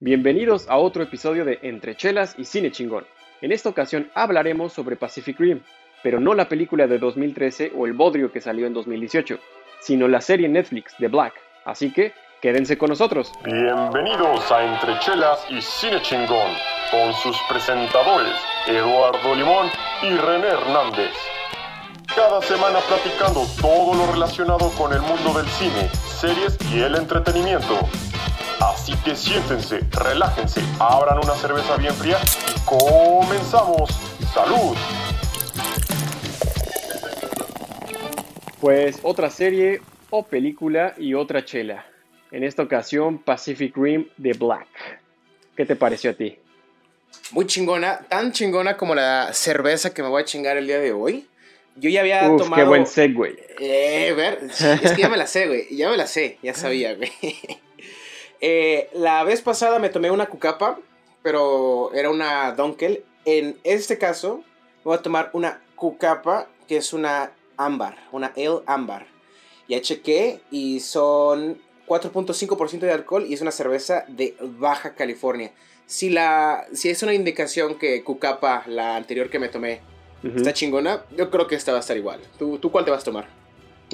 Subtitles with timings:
[0.00, 3.04] Bienvenidos a otro episodio de Entre Chelas y Cine Chingón.
[3.40, 5.60] En esta ocasión hablaremos sobre Pacific Rim,
[6.04, 9.40] pero no la película de 2013 o el bodrio que salió en 2018,
[9.80, 11.34] sino la serie Netflix de Black.
[11.64, 13.32] Así que quédense con nosotros.
[13.42, 16.52] Bienvenidos a Entre Chelas y Cine Chingón,
[16.92, 18.36] con sus presentadores
[18.68, 19.66] Eduardo Limón
[20.04, 21.10] y René Hernández.
[22.14, 25.88] Cada semana platicando todo lo relacionado con el mundo del cine,
[26.20, 27.80] series y el entretenimiento.
[28.60, 32.18] Así que siéntense, relájense, abran una cerveza bien fría
[32.54, 33.90] y comenzamos.
[34.34, 34.76] ¡Salud!
[38.60, 39.80] Pues otra serie
[40.10, 41.86] o película y otra chela.
[42.32, 44.66] En esta ocasión Pacific Rim de Black.
[45.56, 46.36] ¿Qué te pareció a ti?
[47.30, 50.92] Muy chingona, tan chingona como la cerveza que me voy a chingar el día de
[50.92, 51.26] hoy.
[51.76, 52.60] Yo ya había Uf, tomado.
[52.62, 53.46] qué buen segue.
[53.60, 54.40] Eh, ver,
[54.82, 55.74] es que ya me la sé, güey.
[55.76, 57.12] Ya me la sé, ya sabía, güey.
[58.40, 60.78] Eh, la vez pasada me tomé una cucapa,
[61.22, 63.04] pero era una Dunkel.
[63.24, 64.42] En este caso,
[64.84, 69.06] voy a tomar una cucapa que es una ámbar, una ale ámbar.
[69.68, 75.52] Ya chequé y son 4.5% de alcohol y es una cerveza de Baja California.
[75.86, 79.80] Si, la, si es una indicación que cucapa, la anterior que me tomé,
[80.22, 82.20] está chingona, yo creo que esta va a estar igual.
[82.38, 83.26] ¿Tú, ¿Tú cuál te vas a tomar?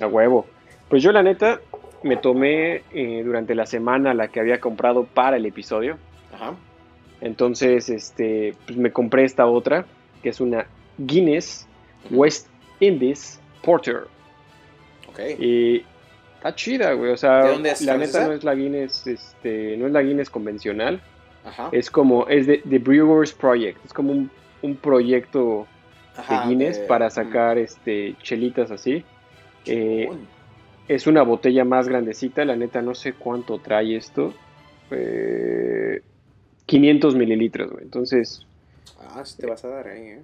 [0.01, 0.47] A huevo.
[0.89, 1.61] Pues yo la neta
[2.05, 5.97] me tomé eh, durante la semana la que había comprado para el episodio.
[6.33, 6.55] Ajá.
[7.21, 9.87] Entonces, este, pues me compré esta otra,
[10.23, 10.67] que es una
[10.99, 11.67] Guinness
[12.11, 12.49] West
[12.81, 14.03] Indies Porter.
[15.09, 15.21] Ok.
[15.41, 15.85] Y
[16.37, 17.13] está chida, güey.
[17.13, 20.03] O sea, ¿De dónde es la neta no es la Guinness, este, no es la
[20.03, 21.01] Guinness convencional.
[21.45, 21.69] Ajá.
[21.73, 23.85] Es como, es de The Brewers Project.
[23.85, 24.31] Es como un,
[24.63, 25.67] un proyecto
[26.29, 29.05] de Guinness de- para sacar este chelitas así.
[29.67, 30.11] Eh.
[30.89, 34.35] Es una botella más grandecita, la neta no sé cuánto trae esto.
[34.91, 36.03] Eh,
[36.67, 37.85] 500 mililitros, güey.
[37.85, 38.47] Entonces,
[39.01, 40.23] Ah, sí te vas a dar ahí, ¿eh?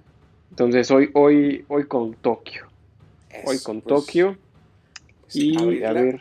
[0.49, 2.67] entonces hoy, hoy, hoy con Tokio.
[3.45, 4.37] Hoy con pues, Tokio.
[5.21, 5.89] pues, Y abrirla.
[5.89, 6.19] a ver,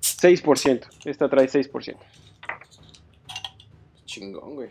[0.00, 0.86] 6%.
[1.04, 1.96] Esta trae 6%.
[4.06, 4.70] Chingón, güey.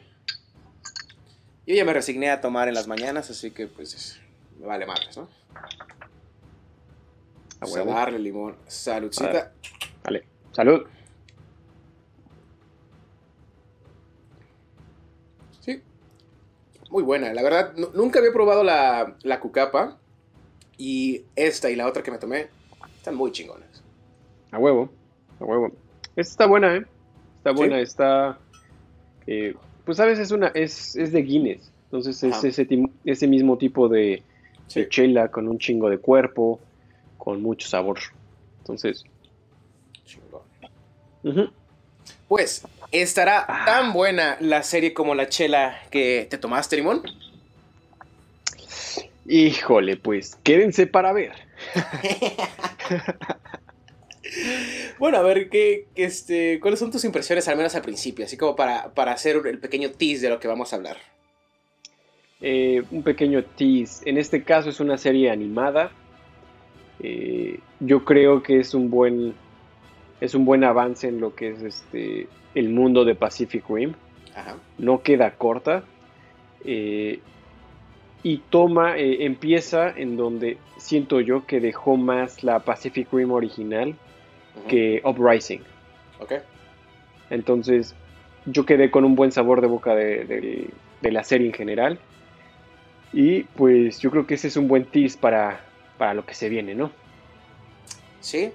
[1.66, 4.20] Yo ya me resigné a tomar en las mañanas, así que pues
[4.60, 5.28] me vale madres, ¿no?
[7.62, 8.56] A darle limón.
[8.68, 9.52] Saludcita.
[10.04, 10.86] Vale, salud.
[15.62, 15.82] Sí.
[16.90, 17.34] Muy buena.
[17.34, 19.98] La verdad, nu- nunca había probado la, la cucapa.
[20.78, 22.48] Y esta y la otra que me tomé
[22.96, 23.84] están muy chingonas.
[24.52, 24.90] A huevo,
[25.40, 25.72] a huevo.
[26.16, 26.86] Esta está buena, ¿eh?
[27.38, 28.40] Está buena, está...
[29.28, 29.56] eh,
[29.86, 31.70] pues sabes, es una, es, es de Guinness.
[31.86, 32.68] Entonces es ese,
[33.06, 34.24] ese mismo tipo de,
[34.68, 34.82] Sí.
[34.82, 36.60] de chela con un chingo de cuerpo,
[37.20, 38.00] con mucho sabor.
[38.62, 39.04] Entonces,
[40.06, 41.54] Chingón.
[42.28, 43.66] Pues, ¿estará Ah.
[43.66, 47.04] tan buena la serie como la chela que te tomaste, limón?
[49.32, 51.34] híjole, pues quédense para ver.
[55.00, 58.26] Bueno, a ver, ¿qué, qué, este, ¿cuáles son tus impresiones, al menos al principio?
[58.26, 60.98] Así como para, para hacer el pequeño tease de lo que vamos a hablar.
[62.42, 64.08] Eh, un pequeño tease.
[64.08, 65.92] En este caso es una serie animada.
[67.02, 69.34] Eh, yo creo que es un buen
[70.22, 73.94] es un buen avance en lo que es este el mundo de Pacific Rim.
[74.36, 74.58] Ajá.
[74.78, 75.84] No queda corta.
[76.66, 77.20] Eh,
[78.22, 83.96] y toma, eh, empieza en donde siento yo que dejó más la Pacific Rim original
[84.68, 85.62] que Uprising.
[86.20, 86.34] Ok.
[87.30, 87.96] Entonces,
[88.46, 90.70] yo quedé con un buen sabor de boca de, de-
[91.02, 91.98] de la serie en general.
[93.14, 95.62] Y pues yo creo que ese es un buen tease para,
[96.00, 96.92] para lo que se viene, ¿no?
[98.22, 98.52] Sí.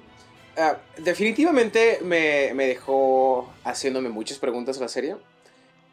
[0.56, 5.16] Ah, definitivamente me, me dejó haciéndome muchas preguntas la serie.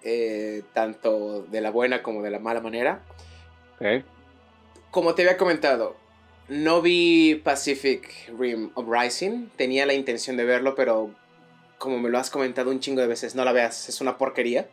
[0.03, 3.01] eh, tanto de la buena como de la mala manera.
[4.91, 5.95] Como te había comentado,
[6.47, 9.51] no vi Pacific Rim Uprising.
[9.55, 11.11] Tenía la intención de verlo, pero
[11.77, 14.69] como me lo has comentado un chingo de veces, no la veas, es una porquería.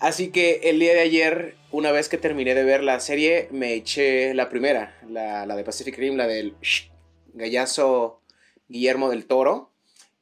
[0.00, 3.74] Así que el día de ayer, una vez que terminé de ver la serie, me
[3.74, 6.54] eché la primera, la, la de Pacific Rim, la del
[7.32, 8.20] gallazo
[8.68, 9.70] Guillermo del Toro.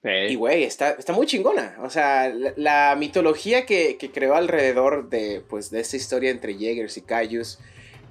[0.05, 1.77] Y güey, está, está muy chingona.
[1.81, 6.55] O sea, la, la mitología que, que creó alrededor de, pues, de esta historia entre
[6.55, 7.61] Jaegers y Cayus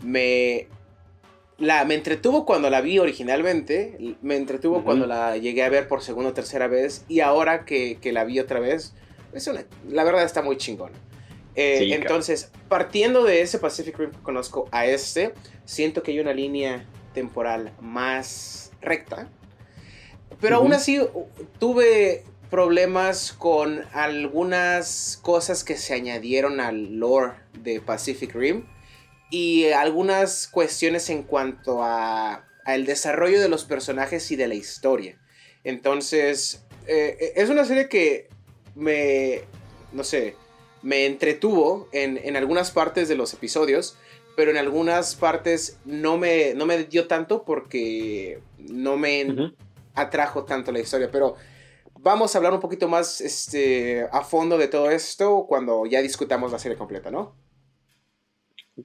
[0.01, 0.67] me,
[1.57, 3.97] la, me entretuvo cuando la vi originalmente.
[4.21, 7.03] Me entretuvo cuando la llegué a ver por segunda o tercera vez.
[7.09, 8.93] Y ahora que, que la vi otra vez,
[9.33, 10.97] es una, la verdad está muy chingona.
[11.55, 15.33] Eh, Sí, entonces, partiendo de ese Pacific Rim que conozco a este,
[15.65, 19.29] siento que hay una línea temporal más recta.
[20.39, 20.99] Pero aún así,
[21.59, 28.65] tuve problemas con algunas cosas que se añadieron al lore de Pacific Rim
[29.29, 35.17] y algunas cuestiones en cuanto a al desarrollo de los personajes y de la historia.
[35.63, 38.29] Entonces, eh, es una serie que
[38.75, 39.41] me,
[39.91, 40.35] no sé,
[40.81, 43.97] me entretuvo en, algunas partes de los episodios,
[44.35, 49.53] pero en algunas partes no me, no me dio tanto porque no me
[49.93, 51.09] atrajo tanto la historia.
[51.11, 51.35] Pero
[51.99, 56.51] vamos a hablar un poquito más este, a fondo de todo esto cuando ya discutamos
[56.51, 57.35] la serie completa, ¿no?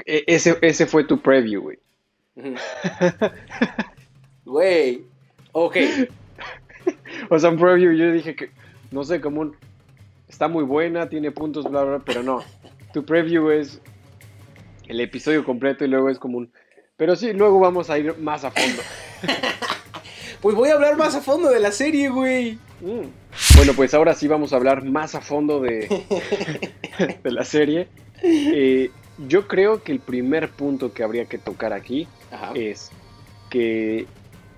[0.04, 1.78] E, ese, ese fue tu preview, güey.
[4.46, 5.04] Güey,
[5.50, 5.76] ok.
[7.30, 8.50] o sea, un preview yo dije que,
[8.92, 9.56] no sé, como un,
[10.28, 12.42] está muy buena, tiene puntos, bla, bla, pero no.
[12.92, 13.80] Tu preview es
[14.88, 16.52] el episodio completo y luego es como un...
[16.96, 18.82] Pero sí, luego vamos a ir más a fondo.
[20.40, 22.54] pues voy a hablar más a fondo de la serie, güey.
[22.80, 23.08] Mm.
[23.56, 25.88] Bueno, pues ahora sí vamos a hablar más a fondo de,
[27.22, 27.88] de la serie.
[28.22, 28.90] Eh,
[29.28, 32.08] yo creo que el primer punto que habría que tocar aquí
[32.54, 32.90] es
[33.50, 34.06] que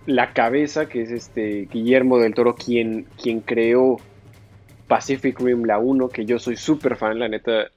[0.07, 3.99] la cabeza, que es este Guillermo del Toro, quien, quien creó
[4.89, 7.71] Pacific Rim la 1, que yo soy súper fan, la neta,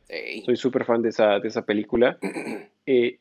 [0.46, 2.18] soy súper fan de esa, de esa película,
[2.86, 3.20] eh,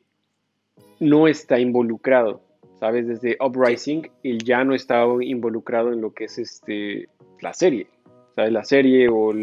[1.00, 2.40] no está involucrado,
[2.78, 3.08] ¿sabes?
[3.08, 7.08] Desde Uprising, él ya no está involucrado en lo que es este,
[7.40, 7.88] la serie,
[8.36, 8.52] ¿sabes?
[8.52, 9.34] La serie o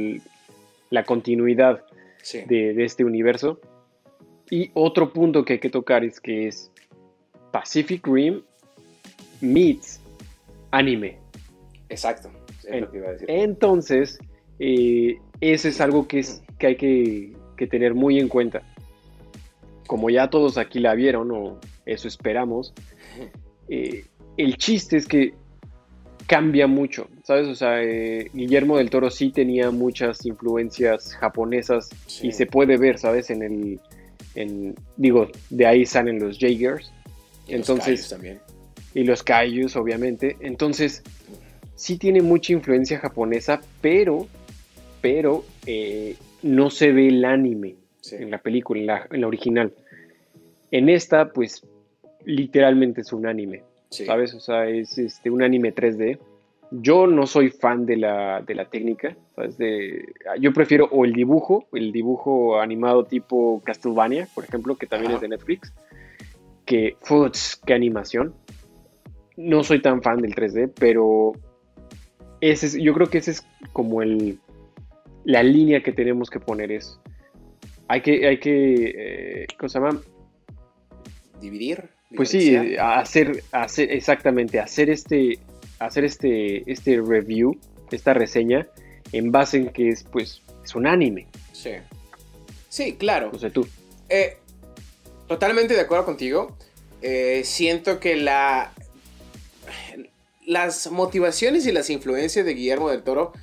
[0.89, 1.83] la continuidad
[2.47, 3.59] de, de este universo.
[4.49, 6.71] Y otro punto que hay que tocar es que es
[7.51, 8.41] Pacific Rim
[9.41, 9.99] meets
[10.71, 11.17] anime.
[11.89, 12.31] Exacto,
[12.65, 13.29] es lo que iba a decir.
[13.29, 14.19] Entonces,
[14.59, 18.61] eh, eso es algo que, es, que hay que, tener muy en cuenta.
[19.87, 22.73] Como ya todos aquí la vieron, o eso esperamos,
[23.69, 24.05] eh,
[24.37, 25.33] el chiste es que
[26.27, 27.47] cambia mucho, ¿sabes?
[27.47, 31.89] O sea, eh, Guillermo del Toro sí tenía muchas influencias japonesas
[32.21, 33.29] y se puede ver, ¿sabes?
[33.29, 33.79] En el,
[34.35, 36.91] en, digo, de ahí salen los Jaegers.
[37.47, 38.39] Entonces, también.
[38.93, 40.35] Y los Kaijus, obviamente.
[40.41, 41.01] Entonces,
[41.75, 44.27] sí tiene mucha influencia japonesa, pero,
[45.09, 47.77] pero eh, no se ve el anime
[48.11, 49.71] en la película, en la, original.
[50.69, 51.65] En esta, pues,
[52.25, 53.63] literalmente es un anime.
[53.89, 54.33] ¿Sabes?
[54.33, 56.19] O sea, es este, un anime 3D.
[56.71, 59.15] Yo no soy fan de la, de la técnica.
[59.33, 59.57] ¿sabes?
[59.57, 65.13] De, yo prefiero o el dibujo, el dibujo animado tipo Castlevania, por ejemplo, que también
[65.13, 65.71] es de Netflix
[66.65, 68.35] que, foods, qué animación.
[69.37, 71.31] No soy tan fan del 3D, pero
[72.41, 74.37] ese yo creo que ese es como el,
[75.27, 76.97] la línea que tenemos que poner es,
[77.89, 80.01] hay que, hay que, eh, ¿cómo se llama?
[81.41, 81.89] Dividir.
[82.15, 85.37] Pues sí, hacer, hacer, exactamente, hacer este,
[85.79, 87.59] hacer este, este review,
[87.91, 88.67] esta reseña,
[89.11, 91.27] en base en que es, pues, es un anime.
[91.51, 91.71] Sí.
[92.69, 93.37] Sí, claro.
[93.37, 93.67] Sé tú.
[94.07, 94.37] Eh,
[95.27, 96.55] Totalmente de acuerdo contigo.
[97.01, 98.71] Eh, siento que la,
[100.45, 103.33] las motivaciones y las influencias de Guillermo del Toro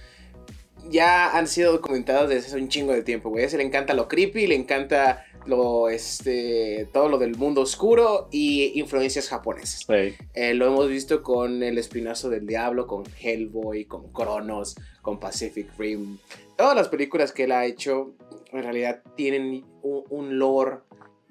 [0.90, 3.44] ya han sido documentadas desde hace un chingo de tiempo, güey.
[3.44, 8.28] A ese le encanta lo creepy, le encanta lo, este, todo lo del mundo oscuro
[8.30, 9.86] y influencias japonesas.
[10.34, 15.68] Eh, lo hemos visto con El Espinazo del Diablo, con Hellboy, con Cronos, con Pacific
[15.78, 16.18] Rim.
[16.56, 18.14] Todas las películas que él ha hecho
[18.52, 20.78] en realidad tienen un, un lore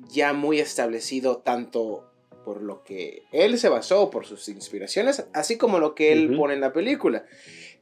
[0.10, 2.10] ya muy establecido tanto
[2.44, 6.54] por lo que él se basó, por sus inspiraciones, así como lo que él pone
[6.54, 7.26] en la película.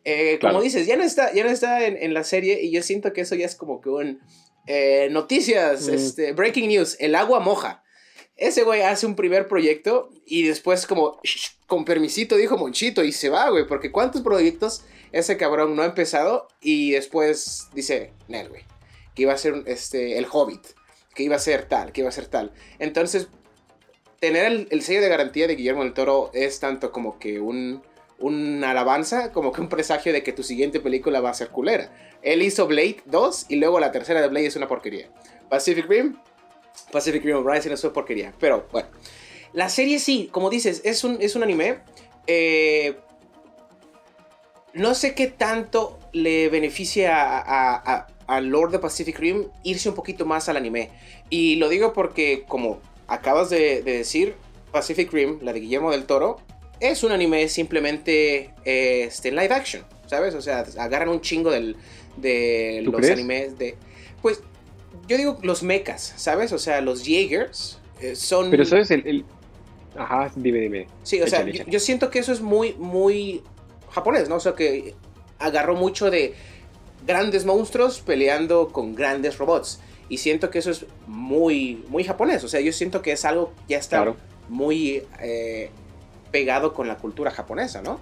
[0.03, 3.13] Eh, como dices, ya no está, ya no está en, la serie y yo siento
[3.13, 4.20] que eso ya es como que un...
[4.67, 7.84] Eh, noticias, este, breaking news, el agua moja.
[8.38, 11.20] Ese güey hace un primer proyecto y después como
[11.65, 15.88] con permisito dijo Monchito y se va, güey, porque cuántos proyectos ese cabrón no ha
[15.88, 18.63] empezado y después dice, Nel, güey,
[19.15, 20.65] que iba a ser este, el Hobbit
[21.13, 22.51] que iba a ser tal, que iba a ser tal.
[22.79, 23.27] Entonces,
[24.20, 27.84] tener el, sello de garantía de Guillermo del Toro es tanto como que un,
[28.22, 31.92] una alabanza, como que un presagio de que tu siguiente película va a ser culera.
[32.22, 35.10] Él hizo Blade 2 y luego la tercera de Blade es una porquería.
[35.50, 36.18] Pacific Rim,
[36.92, 38.34] Pacific Rim Rising es una porquería.
[38.40, 38.88] Pero bueno,
[39.54, 41.80] la serie sí, como dices, es un, es un anime.
[42.28, 42.96] Eh,
[44.74, 48.08] no sé qué tanto le beneficia a,
[48.40, 50.90] Lord de Pacific Rim irse un poquito más al anime.
[51.30, 54.36] Y lo digo porque, como acabas de, decir,
[54.72, 56.40] Pacific Rim, la de Guillermo del Toro,
[56.81, 60.35] es un anime simplemente este, live action, ¿sabes?
[60.35, 61.77] O sea, agarran un chingo del,
[62.17, 63.75] de los animes de...
[64.21, 64.41] Pues
[65.07, 66.51] yo digo los mechas, ¿sabes?
[66.51, 68.50] O sea, los Jaegers eh, son...
[68.50, 68.91] Pero ¿sabes?
[68.91, 69.23] El,
[69.95, 70.88] Ajá, dime, dime.
[71.03, 73.43] Sí, o sea, Yo, yo, siento que eso es muy, muy
[73.91, 74.35] japonés, ¿no?
[74.35, 74.95] O sea, que
[75.38, 76.33] agarró mucho de
[77.05, 79.81] grandes monstruos peleando con grandes robots.
[80.09, 82.43] Y siento que eso es muy, muy japonés.
[82.43, 84.13] O sea, yo siento que es algo que ya está
[84.50, 85.69] muy eh,
[86.31, 88.00] pegado con la cultura japonesa, ¿no?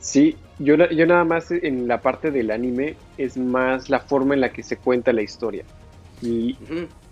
[0.00, 4.40] Sí, yo, yo nada más en la parte del anime es más la forma en
[4.40, 5.64] la que se cuenta la historia.
[6.22, 6.56] Y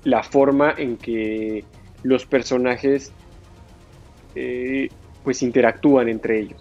[0.04, 1.64] la forma en que
[2.02, 3.12] los personajes
[4.34, 4.88] eh,
[5.22, 6.60] pues interactúan entre ellos.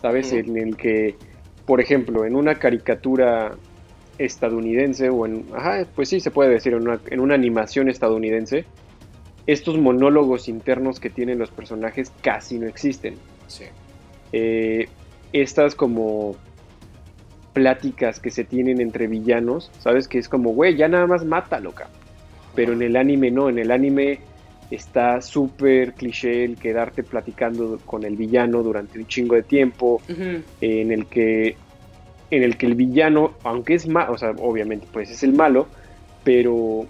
[0.00, 0.32] ¿Sabes?
[0.32, 1.16] En el que,
[1.64, 3.56] por ejemplo, en una caricatura
[4.18, 8.66] estadounidense o en, ajá, pues sí se puede decir, en una, animación estadounidense,
[9.46, 13.16] estos monólogos internos que tienen los personajes casi no existen.
[13.46, 13.64] Sí.
[14.32, 14.88] Eh,
[15.32, 16.36] estas como
[17.52, 20.08] pláticas que se tienen entre villanos, ¿sabes?
[20.08, 21.88] Que es como, güey, ya nada más mata, loca.
[22.54, 24.20] Pero en el anime no, en el anime
[24.70, 30.00] está súper cliché el quedarte platicando con el villano durante un chingo de tiempo,
[30.60, 31.56] en el que
[32.30, 35.68] en el que el villano, aunque es malo, o sea, obviamente pues es el malo,
[36.24, 36.86] pero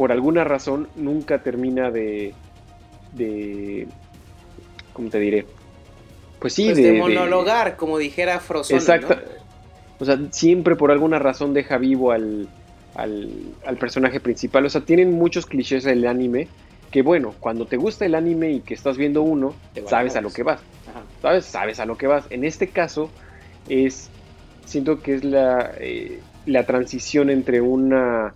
[0.00, 2.32] por alguna razón nunca termina de,
[3.12, 3.86] de
[4.94, 5.44] ¿cómo te diré?
[6.38, 9.18] Pues sí, pues de, monologar, como dijera Frozone, Exacto.
[9.98, 12.48] O sea, siempre por alguna razón deja vivo al,
[12.94, 14.64] al, personaje principal.
[14.64, 16.48] O sea, tienen muchos clichés el anime.
[16.90, 19.54] Que bueno, cuando te gusta el anime y que estás viendo uno,
[19.86, 20.62] sabes a lo que vas.
[21.20, 21.44] ¿Sabes?
[21.44, 22.24] Sabes a lo que vas.
[22.30, 23.10] En este caso,
[23.68, 24.08] es.
[24.64, 28.34] Siento que es la, eh, la transición entre una.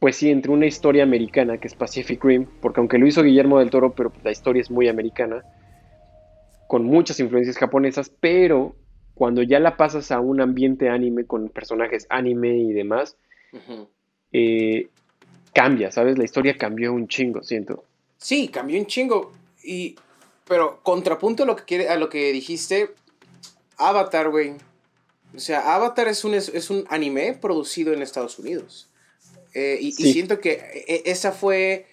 [0.00, 3.58] Pues sí, entre una historia americana que es Pacific Rim, porque aunque lo hizo Guillermo
[3.60, 5.44] del Toro, pero la historia es muy americana,
[6.66, 8.74] con muchas influencias japonesas, pero
[9.14, 13.16] cuando ya la pasas a un ambiente anime con personajes anime y demás,
[14.32, 14.88] eh,
[15.52, 16.16] cambia, ¿sabes?
[16.16, 17.84] La historia cambió un chingo, siento.
[18.16, 19.32] Sí, cambió un chingo.
[19.62, 19.96] Y,
[20.46, 22.90] pero contrapunto a lo que, a lo que dijiste,
[23.76, 24.54] Avatar, güey.
[25.34, 28.89] O sea, Avatar es un, es, un anime producido en Estados Unidos.
[29.54, 31.86] Eh, y, y, siento que e, esa fue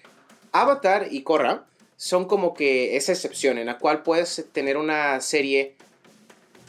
[0.52, 5.74] Avatar y Korra son como que esa excepción en la cual puedes tener una serie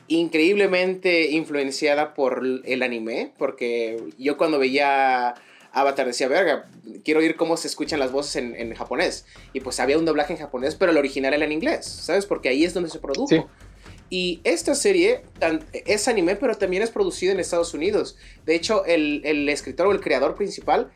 [0.07, 5.35] increíblemente influenciada por el anime, porque yo cuando veía
[5.71, 6.67] Avatar decía, verga,
[7.05, 9.25] quiero oír cómo se escuchan las voces en, japonés.
[9.53, 12.25] Y pues había un doblaje en japonés, pero el original era en inglés, ¿sabes?
[12.25, 13.47] Porque ahí es donde se produjo.
[14.09, 15.21] Y esta serie
[15.85, 18.17] es anime, pero también es producida en Estados Unidos.
[18.45, 20.91] De hecho, el, escritor o el creador principal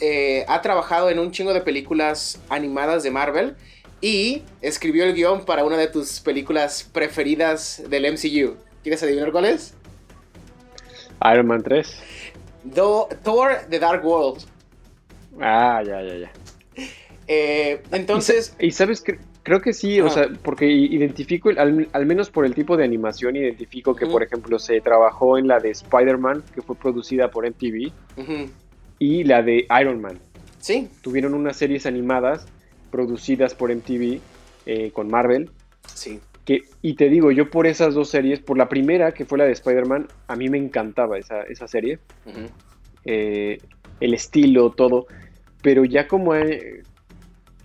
[0.00, 3.56] eh, ha trabajado en un chingo de películas animadas de Marvel
[4.00, 8.56] y escribió el guion para una de tus películas preferidas del MCU.
[8.82, 9.74] ¿Quieres adivinar cuál es?
[11.32, 11.96] Iron Man 3.
[12.74, 14.44] Thor The Dark World.
[15.40, 16.32] Ah, ya, ya, ya.
[17.26, 18.54] Eh, entonces.
[18.60, 19.18] Y, sabes que
[19.48, 23.96] creo que sí, o sea, porque identifico, al, menos por el tipo de animación, identifico
[23.96, 27.90] que, por ejemplo, se trabajó en la de Spider-Man, que fue producida por MTV,
[28.98, 30.18] y la de Iron Man.
[30.58, 30.90] Sí.
[31.00, 32.46] Tuvieron unas series animadas
[32.90, 34.20] producidas por MTV
[34.66, 35.50] eh, con Marvel.
[35.94, 36.20] Sí.
[36.44, 39.44] Que, y te digo, yo por esas dos series, por la primera, que fue la
[39.44, 42.00] de Spider-Man, a mí me encantaba esa, esa serie.
[43.06, 43.58] Eh,
[44.00, 45.06] el estilo, todo.
[45.62, 46.82] Pero ya como eh,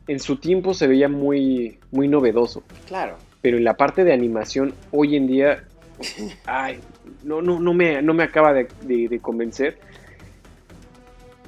[0.07, 2.63] en su tiempo se veía muy, muy novedoso.
[2.88, 3.17] Claro.
[3.41, 5.63] Pero en la parte de animación, hoy en día,
[6.45, 6.79] ay,
[7.24, 9.77] no, no, no, me, no me acaba de, de convencer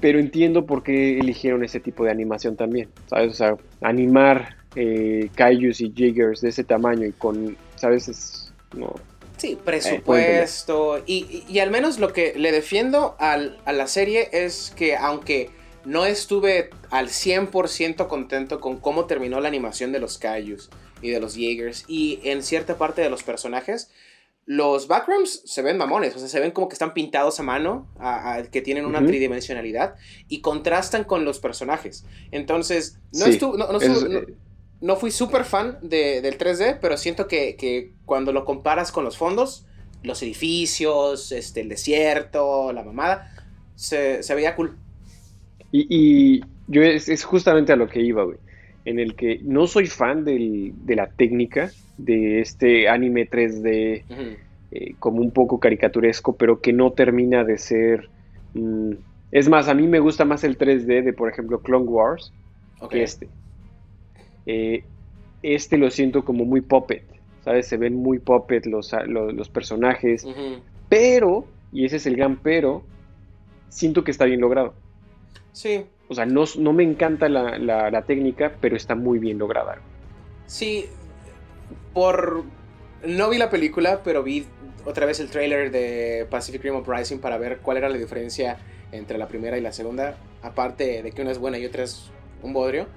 [0.06, 3.32] pero entiendo por qué eligieron ese tipo de animación también, ¿sabes?
[3.32, 8.08] O sea, animar eh, Kaijus y Jiggers de ese tamaño y con, ¿sabes?
[8.08, 8.94] Es, no,
[9.38, 11.02] Sí, eh, presupuesto.
[11.06, 13.38] y, al menos lo que le defiendo a
[13.72, 15.50] la serie es que aunque
[15.86, 20.70] no estuve al 100% contento con cómo terminó la animación de los Kaijus
[21.02, 23.90] y de los Jaegers y en cierta parte de los personajes,
[24.46, 27.88] los backgrounds se ven mamones, o sea, se ven como que están pintados a mano,
[28.52, 29.96] que tienen una tridimensionalidad
[30.28, 32.06] y contrastan con los personajes.
[32.32, 34.38] Entonces, no, eh,
[34.82, 39.66] no, fui súper fan del 3D, pero siento que, cuando lo comparas con los fondos,
[40.04, 43.32] los edificios, este, el desierto, la mamada,
[43.74, 44.78] se, veía cool.
[45.78, 48.38] Y, yo es, justamente a lo que iba, güey.
[48.86, 54.04] En el que no soy fan de la técnica, de este anime 3D
[54.72, 58.10] eh, como un poco caricaturesco, pero que no termina de ser...
[58.54, 58.92] Mm,
[59.32, 62.32] es más, a mí me gusta más el 3D de, por ejemplo, Clone Wars
[62.90, 63.28] que este.
[64.46, 64.84] Eh,
[65.42, 67.04] este lo siento como muy puppet,
[67.44, 67.68] ¿sabes?
[67.68, 70.26] Se ven muy puppet los, los, personajes,
[70.90, 72.84] pero, y ese es el gran pero,
[73.70, 74.74] siento que está bien logrado.
[75.56, 75.86] Sí.
[76.10, 79.78] O sea, no, no me encanta la, la técnica, pero está muy bien lograda.
[80.46, 80.86] Sí,
[81.94, 82.44] por
[83.08, 84.46] No vi la película, pero vi
[84.86, 88.58] otra vez el trailer de Pacific Rim Uprising para ver cuál era la diferencia
[88.92, 90.18] entre la primera y la segunda.
[90.44, 92.12] Aparte de que una es buena y otra es
[92.44, 92.88] un bodrio.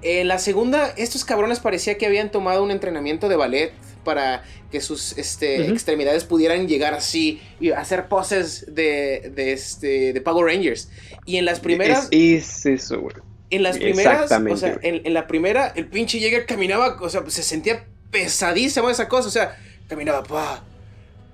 [0.00, 3.72] En la segunda, estos cabrones parecía que habían tomado un entrenamiento de ballet
[4.04, 10.20] para que sus este, extremidades pudieran llegar así y hacer poses de, de, este, de
[10.20, 10.90] Power Rangers.
[11.26, 12.08] Y en las primeras...
[12.10, 13.14] Es, eso, güey.
[13.50, 17.42] En las primeras, o sea, en, la primera, el pinche Jäger caminaba, o sea, se
[17.42, 20.64] sentía pesadísimo esa cosa, o sea, caminaba, pa,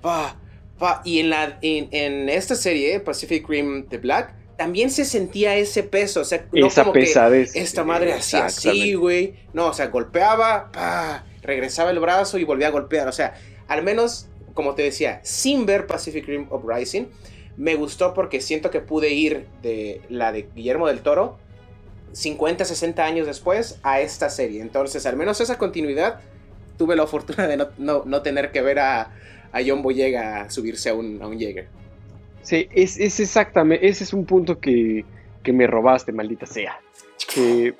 [0.01, 0.35] pa,
[0.77, 1.01] pa.
[1.05, 6.19] Y en, la, en, esta serie, Pacific Rim The Black, también se sentía ese peso,
[6.19, 7.53] o sea, no Esa como pesadez.
[7.53, 9.35] Que esta madre hacía así, güey.
[9.53, 13.07] No, o sea, golpeaba, pa, regresaba el brazo y volvía a golpear.
[13.07, 13.35] O sea,
[13.67, 17.07] al menos, como te decía, sin ver Pacific Rim Uprising,
[17.57, 21.37] me gustó porque siento que pude ir de la de Guillermo del Toro
[22.13, 24.61] 50, 60 años después a esta serie.
[24.61, 26.21] Entonces, al menos esa continuidad,
[26.77, 29.11] tuve la fortuna de no, tener que ver a,
[29.51, 31.67] a, John Boyega subirse a un, a un Jäger.
[32.41, 35.05] Sí, es, exactamente, ese es un punto que,
[35.43, 36.79] que me robaste, maldita sea.
[37.31, 37.75] Que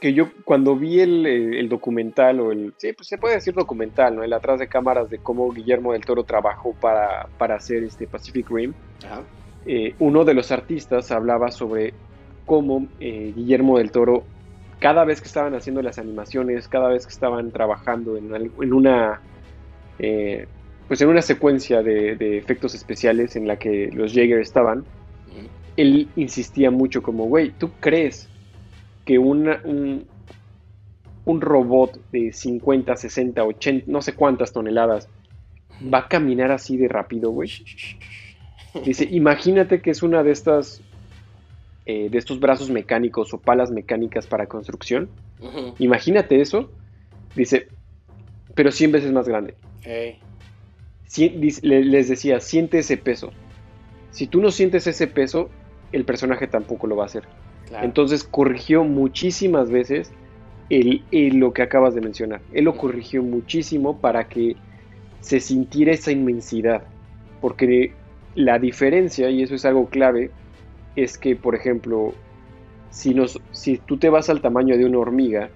[0.00, 4.22] que yo cuando vi el, documental, o el, sí, pues se puede decir documental, ¿no?
[4.22, 8.48] El atrás de cámaras de cómo Guillermo del Toro trabajó para, para hacer este Pacific
[8.50, 8.74] Rim,
[9.66, 11.94] eh, uno de los artistas hablaba sobre
[12.46, 14.24] cómo eh, Guillermo del Toro,
[14.78, 19.20] cada vez que estaban haciendo las animaciones, cada vez que estaban trabajando en, en una...
[19.98, 20.46] Eh,
[20.86, 24.86] pues en una secuencia de, de, efectos especiales en la que los Jaeger estaban,
[25.76, 28.30] él insistía mucho como, güey, ¿tú crees
[29.08, 30.04] que un,
[31.24, 35.08] un robot de 50, 60, 80, no sé cuántas toneladas
[35.82, 37.50] va a caminar así de rápido, güey.
[38.84, 40.82] Dice, imagínate que es una de estas,
[41.86, 45.08] eh, de estos brazos mecánicos o palas mecánicas para construcción.
[45.78, 46.70] Imagínate eso.
[47.34, 47.68] Dice,
[48.54, 49.54] pero 100 veces más grande.
[51.62, 53.32] les decía, siente ese peso.
[54.10, 55.48] Si tú no sientes ese peso,
[55.92, 57.24] el personaje tampoco lo va a hacer.
[57.82, 60.12] Entonces corrigió muchísimas veces
[60.70, 61.02] el,
[61.38, 62.40] lo que acabas de mencionar.
[62.52, 64.56] Él lo corrigió muchísimo para que
[65.20, 66.82] se sintiera esa inmensidad.
[67.40, 67.92] Porque
[68.34, 70.30] la diferencia, y eso es algo clave,
[70.96, 72.14] es que, por ejemplo,
[72.90, 75.50] si, nos, si tú te vas al tamaño de una hormiga,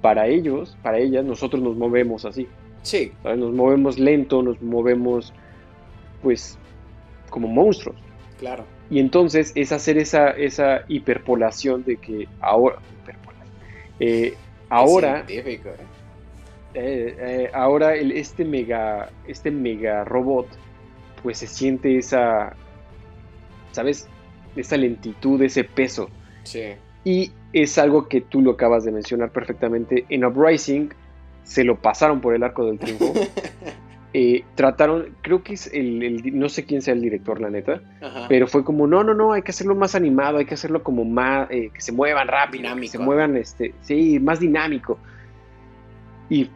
[0.00, 2.48] para ellos, para ellas, nosotros nos movemos así.
[2.82, 3.12] Sí.
[3.24, 5.34] Nos movemos lento, nos movemos,
[6.22, 6.58] pues,
[7.28, 7.96] como monstruos.
[8.38, 8.64] Claro.
[8.90, 12.76] Y entonces es hacer esa, esa hiperpolación de que ahora,
[14.00, 14.34] eh,
[14.68, 15.60] ahora, ¿eh?
[16.74, 20.48] Eh, ahora el, este mega, este mega robot,
[21.22, 22.54] pues se siente esa,
[23.70, 24.08] ¿sabes?
[24.56, 26.08] Esa lentitud, ese peso.
[26.42, 26.72] Sí.
[27.04, 30.04] Y es algo que tú lo acabas de mencionar perfectamente.
[30.08, 30.92] En Uprising
[31.44, 33.12] se lo pasaron por el arco del triunfo.
[34.12, 37.80] Eh, trataron, creo que es el, no sé quién sea el director, la neta,
[38.28, 41.04] pero fue como, no, no, no, hay que hacerlo más animado, hay que hacerlo como
[41.04, 44.98] más, eh, que se muevan rápido, que se muevan, este, sí, más dinámico.
[46.28, 46.50] Y,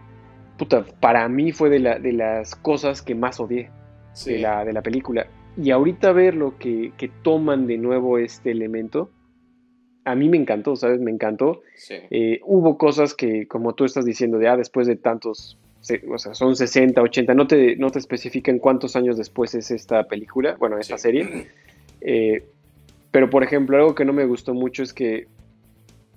[0.58, 3.70] puta, para mí fue de, la, de las cosas que más odié
[4.26, 5.28] de, la, de la película.
[5.56, 9.10] Y ahorita ver lo que, que toman de nuevo este elemento,
[10.04, 11.00] a mí me encantó, ¿sabes?
[11.00, 11.62] Me encantó.
[11.88, 15.58] Eh, hubo cosas que, como tú estás diciendo, ya ah, después de tantos
[16.10, 20.04] o sea, son 60, 80, no te, no te especifican cuántos años después es esta
[20.04, 21.48] película, bueno, esta serie.
[22.00, 22.44] Eh,
[23.10, 25.26] pero, por ejemplo, algo que no me gustó mucho es que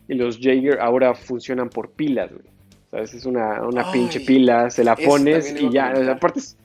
[0.07, 2.45] los Jaeger ahora funcionan por pilas, güey.
[2.91, 3.13] ¿Sabes?
[3.13, 5.89] Es una, una pinche pila, se la pones y ya.
[6.11, 6.57] aparte, es,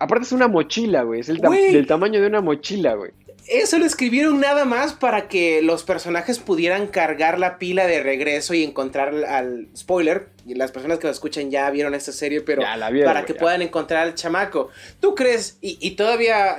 [0.00, 1.20] aparte es una mochila, güey.
[1.20, 3.12] Es el del tamaño de una mochila, güey.
[3.46, 8.54] Eso lo escribieron nada más para que los personajes pudieran cargar la pila de regreso
[8.54, 10.28] y encontrar al spoiler.
[10.46, 12.62] Las personas que lo escuchan ya vieron esta serie, pero
[13.04, 14.70] para que puedan encontrar al chamaco.
[15.00, 15.58] ¿Tú crees?
[15.60, 16.56] Y, todavía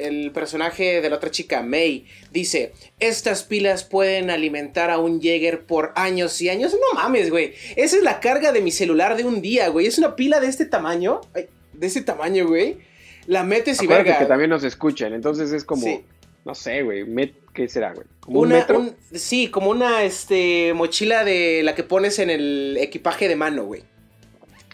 [0.00, 5.62] el personaje de la otra chica, May, dice: Estas pilas pueden alimentar a un Jäger
[5.62, 6.74] por años y años.
[6.74, 7.54] No mames, güey.
[7.76, 9.86] Esa es la carga de mi celular de un día, güey.
[9.86, 11.22] Es una pila de este tamaño.
[11.32, 12.78] de este tamaño, güey.
[13.26, 14.18] La metes y verga.
[14.18, 15.86] que también nos escuchan, entonces es como.
[16.48, 17.04] No sé, güey.
[17.52, 18.06] ¿Qué será, güey?
[18.20, 18.94] ¿Como un metro?
[19.12, 23.82] sí, como una este, mochila de la que pones en el equipaje de mano, güey.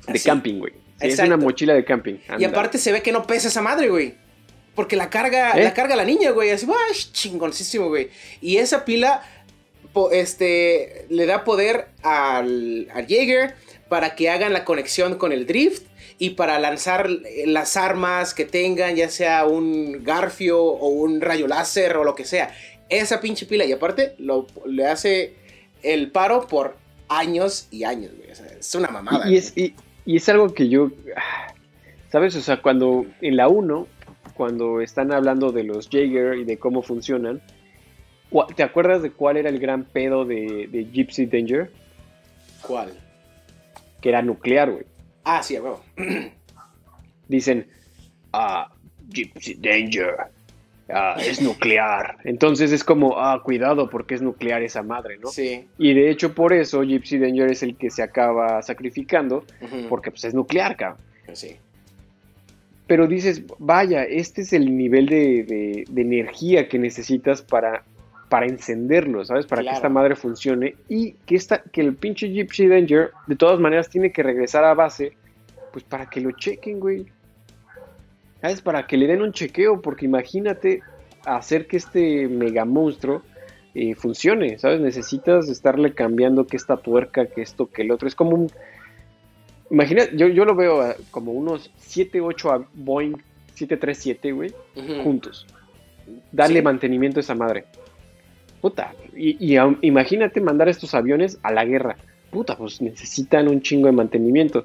[0.07, 0.73] De camping, güey.
[1.01, 2.15] es una mochila de camping.
[2.39, 4.15] Y aparte se ve que no pesa esa madre, güey.
[4.77, 5.65] Porque la carga, ¿Eh?
[5.65, 6.51] la carga la niña, güey.
[6.51, 8.09] Así, ¡ah, chingoncísimo, güey!
[8.41, 9.25] Y esa pila
[10.13, 13.57] este, le da poder al, al Jaeger
[13.89, 15.83] para que hagan la conexión con el drift
[16.19, 17.09] y para lanzar
[17.47, 22.25] las armas que tengan, ya sea un garfio o un rayo láser o lo que
[22.25, 22.55] sea.
[22.89, 23.65] Esa pinche pila.
[23.65, 25.35] Y aparte, lo, le hace
[25.83, 26.77] el paro por
[27.09, 28.13] años y años,
[28.59, 29.29] es una mamada.
[29.29, 29.75] Y, es, y,
[30.05, 30.91] Y es algo que yo,
[32.11, 32.37] ¿sabes?
[32.37, 33.87] O sea, cuando en la 1,
[34.35, 37.43] cuando están hablando de los Jaeger y de cómo funcionan,
[38.55, 41.71] ¿te acuerdas de cuál era el gran pedo de, de Gypsy Danger?
[42.63, 42.93] ¿Cuál?
[44.01, 44.85] Que era nuclear, güey.
[45.25, 45.81] Ah, sí, huevo.
[47.29, 47.67] Dicen,
[48.33, 48.71] ah,
[49.09, 50.17] Gypsy Danger,
[50.91, 52.19] ah, es nuclear.
[52.25, 55.29] Entonces es como, ah, cuidado porque es nuclear esa madre, ¿no?
[55.29, 55.67] Sí.
[55.79, 59.45] Y de hecho por eso Gypsy Danger es el que se acaba sacrificando,
[59.89, 60.99] porque pues es nuclear, cabrón.
[61.33, 61.57] Sí.
[62.87, 67.83] Pero dices, vaya, este es el nivel de, de- de energía que necesitas para,
[68.29, 69.47] para encenderlo, ¿sabes?
[69.47, 69.75] Para Claro.
[69.75, 73.89] que esta madre funcione y que, esta, que el pinche Gypsy Danger de todas maneras
[73.89, 75.13] tiene que regresar a base,
[75.73, 77.07] pues para que lo chequen, güey.
[78.41, 78.61] ¿Sabes?
[78.61, 80.83] Para que le den un chequeo, porque imagínate
[81.25, 83.23] hacer que este mega monstruo
[83.75, 84.81] eh, funcione, ¿sabes?
[84.81, 88.07] Necesitas estarle cambiando que esta tuerca, que esto, que el otro.
[88.07, 88.51] Es como un...
[89.71, 93.17] Imagina, yo, yo lo veo ah, como unos 7, 8 a Boeing
[93.55, 95.03] 737, güey, Ujú.
[95.03, 95.47] juntos.
[96.31, 96.63] Darle Sí.
[96.63, 97.65] mantenimiento a esa madre.
[98.65, 98.95] Puta.
[99.15, 101.99] Y, imagínate mandar estos aviones a la guerra.
[102.31, 104.65] Puta, pues necesitan un chingo de mantenimiento.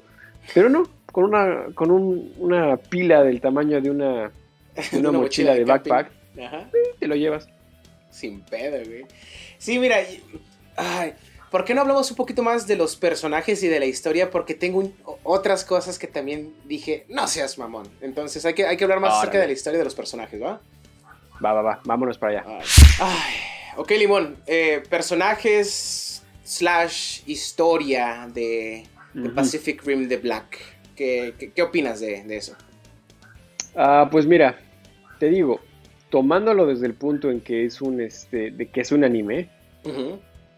[0.54, 4.32] Pero no, con una, con un- una pila del tamaño de una,
[4.90, 6.10] de una mochila de backpack,
[6.42, 6.70] Ajá.
[6.98, 7.46] te lo llevas.
[8.10, 9.04] Sin pedo, güey.
[9.58, 9.98] Sí, mira.
[10.76, 11.12] Ay,
[11.50, 14.30] ¿por qué no hablamos un poquito más de los personajes y de la historia?
[14.30, 17.86] Porque tengo un- otras cosas que también dije, no seas mamón.
[18.00, 20.58] Entonces hay que, hay que hablar más acerca de la historia de los personajes, ¿va?
[21.44, 22.44] Va, va, va, vámonos para allá.
[22.48, 22.64] Ay,
[23.00, 23.34] Ay,
[23.76, 24.36] ok, Limón.
[24.46, 28.84] eh, personajes slash historia de.
[29.34, 30.56] Pacific Rim de Black.
[30.94, 32.54] ¿Qué, qué, qué opinas de, de eso?
[33.74, 34.56] Ah, pues mira,
[35.18, 35.60] te digo,
[36.10, 39.48] tomándolo desde el punto en que es un este, de que es un anime,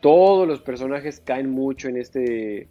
[0.00, 2.68] todos los personajes caen mucho en este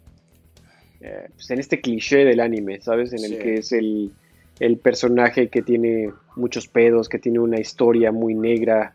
[1.00, 3.12] eh, pues en este cliché del anime, ¿sabes?
[3.12, 3.24] En Sí.
[3.34, 4.12] el que es el,
[4.60, 8.94] el personaje que tiene muchos pedos, que tiene una historia muy negra,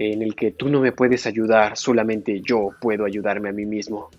[0.00, 4.10] en el que tú no me puedes ayudar, solamente yo puedo ayudarme a mí mismo.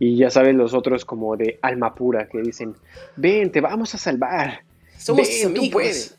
[0.00, 2.74] Y ya sabes los otros como de alma pura que dicen,
[3.16, 4.60] ven, te vamos a salvar.
[4.98, 5.72] Somos Ven, tú amigos.
[5.72, 6.18] puedes.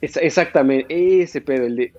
[0.00, 1.92] Es- exactamente, ese pedo, el de,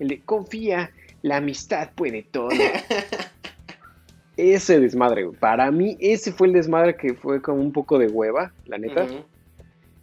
[0.00, 0.90] el de confía,
[1.22, 2.48] la amistad puede todo.
[4.36, 8.52] ese desmadre, para mí ese fue el desmadre que fue como un poco de hueva,
[8.66, 9.06] la neta.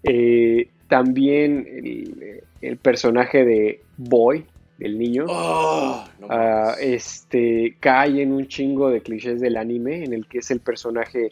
[0.03, 4.45] Eh, también el, el personaje de Boy,
[4.81, 6.79] del niño, Oh, no ah, mames.
[6.81, 11.31] este, cae en un chingo de clichés del anime, en el que es el personaje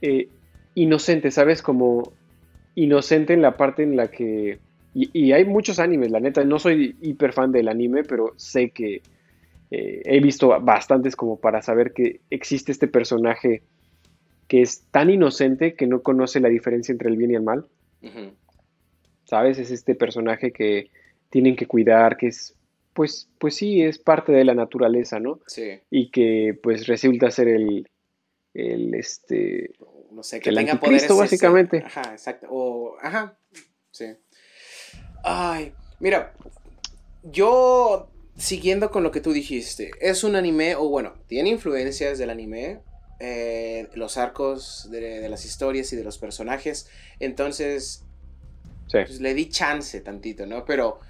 [0.00, 0.28] eh,
[0.74, 1.62] inocente, ¿sabes?
[1.62, 2.12] Como
[2.74, 4.58] inocente en la parte en la que...
[4.94, 8.70] Y, y hay muchos animes, la neta, no soy hiper fan del anime, pero sé
[8.70, 9.02] que
[9.70, 13.62] eh, he visto bastantes como para saber que existe este personaje
[14.48, 17.66] que es tan inocente que no conoce la diferencia entre el bien y el mal.
[19.24, 19.58] ¿sabes?
[19.60, 20.90] Es este personaje que
[21.30, 22.56] tienen que cuidar, que es,
[22.94, 25.40] pues, pues sí, es parte de la naturaleza, ¿no?
[25.46, 25.80] Sí.
[25.90, 27.88] Y que pues resulta ser el,
[28.54, 29.72] el este,
[30.12, 31.08] No sé, que El tenga poderes.
[31.08, 31.82] básicamente.
[31.86, 32.46] Ajá, exacto.
[32.50, 33.36] O, ajá.
[33.92, 34.06] Sí.
[35.24, 36.34] Ay, mira.
[37.22, 42.30] Yo, siguiendo con lo que tú dijiste, es un anime, o bueno, tiene influencias del
[42.30, 42.80] anime.
[43.22, 46.88] eh, los arcos de, de las historias y de los personajes.
[47.18, 48.02] Entonces,
[48.86, 50.64] sí, pues, le di chance tantito, ¿no?
[50.64, 51.00] Pero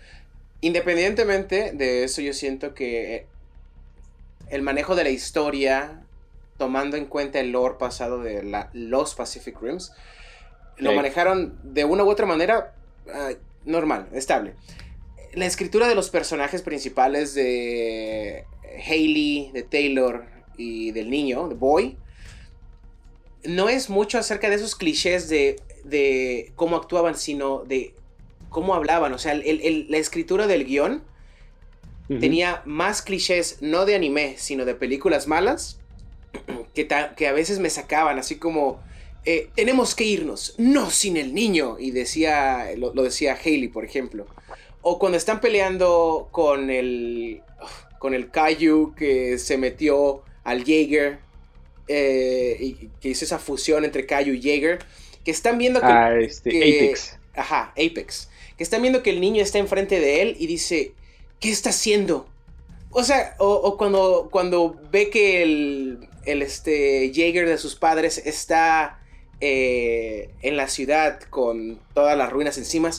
[0.61, 3.27] independientemente de eso, yo siento que
[4.49, 6.03] el manejo de la historia,
[6.59, 9.93] tomando en cuenta el lore pasado de la- los Pacific Rims,
[10.77, 12.75] lo manejaron de una u otra manera
[13.13, 13.31] ah,
[13.65, 14.55] normal, estable.
[15.35, 18.45] La escritura de los personajes principales de
[18.87, 20.25] Hayley, de Taylor
[20.57, 21.97] y del niño, de Boy,
[23.45, 27.95] no es mucho acerca de esos clichés de, de cómo actuaban, sino de
[28.51, 29.13] cómo hablaban.
[29.15, 31.03] O sea, el- el- la escritura del guion
[32.21, 35.79] tenía más clichés, no de anime, sino de películas malas,
[36.75, 36.89] que,
[37.29, 38.81] a veces me sacaban, así como,
[39.25, 43.85] eh, tenemos que irnos, no sin el niño, y decía, lo, lo decía Haley, por
[43.85, 44.27] ejemplo.
[44.83, 47.43] O cuando están peleando con el,
[48.01, 51.19] con el Kaiju que se metió al Jaeger,
[51.87, 54.79] eh, y que hizo esa fusión entre Kaiju y Jaeger,
[55.25, 55.87] que están viendo que...
[55.87, 57.19] Ah, este, que- Apex.
[57.37, 58.29] Ajá, Apex.
[58.61, 60.93] Que están viendo que el niño está enfrente de él y dice,
[61.41, 62.29] ¿qué está haciendo?
[62.91, 68.19] O sea, o, o cuando, cuando ve que el, el este, Jaeger de sus padres
[68.19, 69.01] está
[69.41, 72.91] eh, en la ciudad con todas las ruinas encima,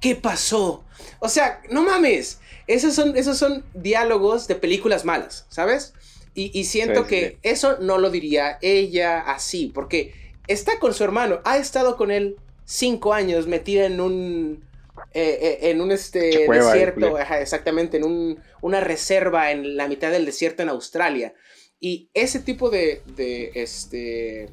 [0.00, 0.82] ¿qué pasó?
[1.20, 2.40] O sea, no mames.
[2.66, 5.94] Esos son, esos son diálogos de películas malas, ¿sabes?
[6.34, 7.36] Y, y siento Sí, que sí.
[7.44, 10.12] eso no lo diría ella así, porque
[10.48, 14.73] está con su hermano, ha estado con él cinco años metida en un
[15.14, 20.26] eh, eh, en un este desierto, exactamente, en un, una reserva en la mitad del
[20.26, 21.34] desierto en Australia.
[21.78, 24.50] Y ese tipo de, de este,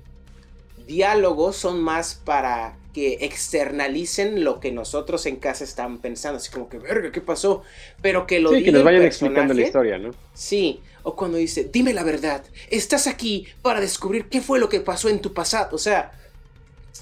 [0.85, 6.69] diálogos son más para que externalicen lo que nosotros en casa están pensando, así como
[6.69, 7.63] que, verga, ¿qué pasó?
[8.01, 10.11] Pero que lo sí, que nos vayan explicando la historia, ¿no?
[10.33, 14.81] Sí, o cuando dice, dime la verdad, estás aquí para descubrir qué fue lo que
[14.81, 15.75] pasó en tu pasado.
[15.75, 16.11] O sea,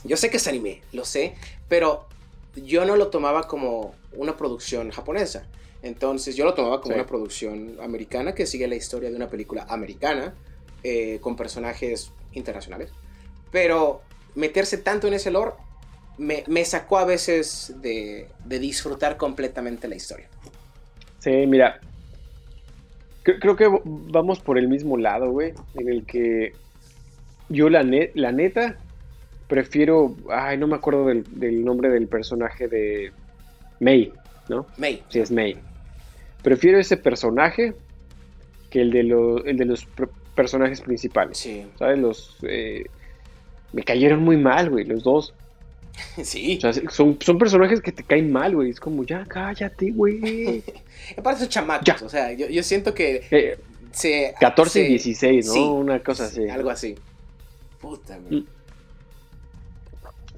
[0.03, 1.35] yo sé que es anime, lo sé,
[1.67, 2.08] pero
[2.55, 5.45] yo no lo tomaba como una producción japonesa.
[5.81, 9.65] Entonces yo lo tomaba como una producción americana que sigue la historia de una película
[9.69, 10.33] americana
[10.83, 12.91] eh, con personajes internacionales.
[13.51, 14.01] Pero
[14.35, 15.53] meterse tanto en ese lore
[16.17, 20.27] me, sacó a veces de, disfrutar completamente la historia.
[21.19, 21.79] Sí, mira,
[23.23, 26.53] creo que vamos por el mismo lado, güey, en el que
[27.47, 27.83] yo la,
[28.13, 28.77] la neta
[29.49, 33.11] prefiero, ay, no me acuerdo del, nombre del personaje de
[33.79, 34.13] May,
[34.47, 34.67] ¿no?
[34.77, 35.03] May.
[35.09, 35.57] Sí, es May.
[36.43, 37.73] Prefiero ese personaje
[38.69, 38.99] que el de,
[39.45, 39.85] el de los
[40.35, 41.37] personajes principales.
[41.37, 41.65] Sí.
[41.77, 41.99] ¿Sabes?
[41.99, 42.37] Los...
[42.43, 42.85] Eh,
[43.73, 45.33] me cayeron muy mal, güey, los dos.
[46.23, 46.57] Sí.
[46.63, 48.69] O sea, son, son personajes que te caen mal, güey.
[48.69, 50.63] Es como, ya, cállate, güey.
[51.17, 52.03] Aparte son chamacos.
[52.03, 53.25] O sea, yo, siento que...
[53.31, 53.57] Eh,
[53.91, 55.73] se, 14 y 16, ¿no?
[55.73, 56.47] Una cosa así.
[56.47, 56.95] Algo así.
[57.81, 58.45] Puta, güey.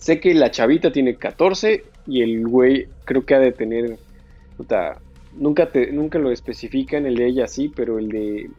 [0.01, 3.99] Sé que la chavita tiene 14 y el güey creo que ha de tener.
[4.57, 4.97] Puta,
[5.37, 8.49] nunca, te, nunca lo especifican el de ella sí, pero el de.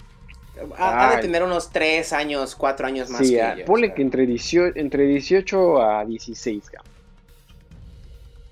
[0.79, 3.65] Ha, de tener unos 3 años, 4 años más que ella.
[3.67, 6.63] Ponle que entre 18, entre 18 a 16,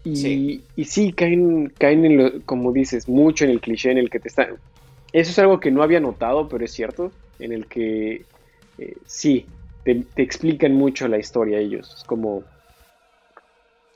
[0.02, 0.64] y sí.
[0.74, 4.18] y sí, caen, caen en lo, como dices, mucho en el cliché en el que
[4.18, 4.56] te están.
[5.12, 8.24] Eso es algo que no había notado, pero es cierto, en el que
[8.78, 9.46] eh, sí,
[9.84, 11.94] te, te, explican mucho la historia ellos.
[11.98, 12.42] Es como,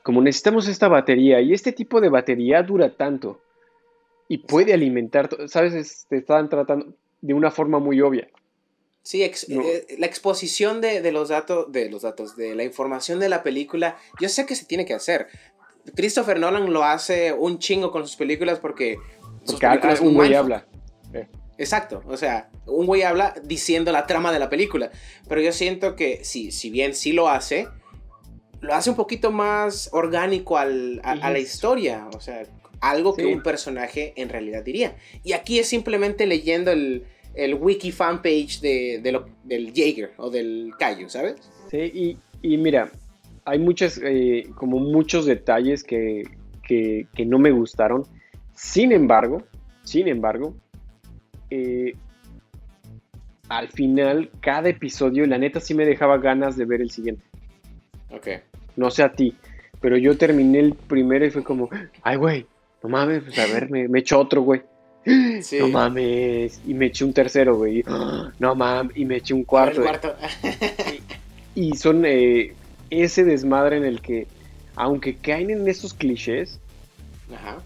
[0.04, 3.40] como necesitamos esta batería y este tipo de batería dura tanto
[4.28, 6.06] y puede alimentar, ¿sabes?
[6.10, 8.28] Te están tratando de una forma muy obvia.
[9.02, 13.42] Sí, eh, la exposición de, los datos, de los datos, de la información de la
[13.42, 15.28] película, yo sé que se tiene que hacer.
[15.96, 18.98] Christopher Nolan lo hace un chingo con sus películas porque,
[19.46, 20.66] porque un güey habla.
[21.56, 24.90] Exacto, o sea, un güey habla diciendo la trama de la película,
[25.30, 27.68] pero yo siento que si, si bien sí lo hace,
[28.64, 32.44] lo hace un poquito más orgánico a la historia, o sea,
[32.80, 34.96] algo que un personaje en realidad diría.
[35.22, 37.04] Y aquí es simplemente leyendo el,
[37.60, 39.00] wiki fanpage de,
[39.44, 41.36] del Jaeger o del Kaiju, ¿sabes?
[41.70, 42.90] Sí, y, mira,
[43.44, 46.24] hay muchas, eh, como muchos detalles que,
[46.62, 48.04] que, no me gustaron.
[48.54, 49.42] Sin embargo,
[49.82, 50.54] sin embargo,
[51.50, 51.94] eh,
[53.48, 57.24] al final, cada episodio, la neta sí me dejaba ganas de ver el siguiente.
[58.10, 58.28] Ok
[58.76, 59.34] no sé a ti,
[59.80, 61.68] pero yo terminé el primero y fue como,
[62.02, 62.46] ay, güey,
[62.82, 64.62] no mames, pues a ver, me, echo otro, güey.
[65.60, 66.60] No mames.
[66.66, 67.82] Y me eché un tercero, güey.
[68.38, 68.96] No mames.
[68.96, 69.82] Y me eché un cuarto.
[69.82, 70.14] cuarto.
[71.54, 72.52] y, son eh,
[72.90, 74.26] ese desmadre en el que,
[74.76, 76.60] aunque caen en esos clichés,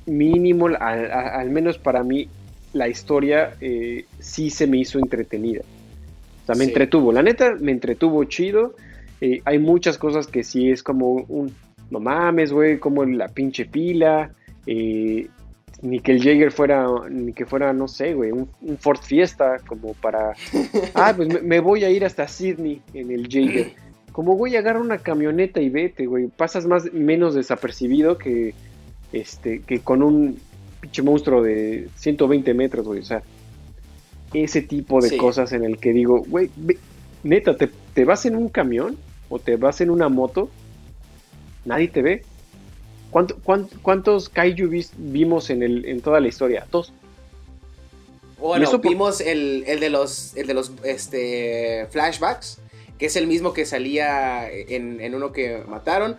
[0.06, 2.28] mínimo, al, menos para mí,
[2.72, 5.62] la historia eh, sí se me hizo entretenida.
[6.42, 7.12] O sea, me entretuvo.
[7.12, 8.74] La neta, me entretuvo chido.
[9.20, 11.52] Eh, hay muchas cosas que sí es como un,
[11.90, 14.30] no mames, güey, como la pinche pila,
[14.66, 15.28] eh,
[15.82, 19.94] ni que el Jaeger fuera, ni que fuera, no sé, güey, un, Ford Fiesta, como
[19.94, 20.34] para,
[20.94, 23.72] ah, pues me, voy a ir hasta Sydney en el Jaeger.
[24.12, 28.54] Como voy a agarrar una camioneta y vete, güey, pasas más, menos desapercibido que,
[29.12, 30.38] este, que con un
[30.80, 33.22] pinche monstruo de 120 metros, güey, o sea,
[34.34, 36.50] ese tipo de cosas en el que digo, güey,
[37.22, 38.96] neta, te, te vas en un camión
[39.28, 40.48] o te vas en una moto,
[41.64, 42.24] nadie te ve.
[43.82, 46.66] cuántos kaiju vimos en, el, en toda la historia?
[46.70, 46.92] Dos.
[48.38, 52.60] Bueno, vimos el, de los, de los este, flashbacks,
[52.96, 56.16] que es el mismo que salía en, uno que mataron,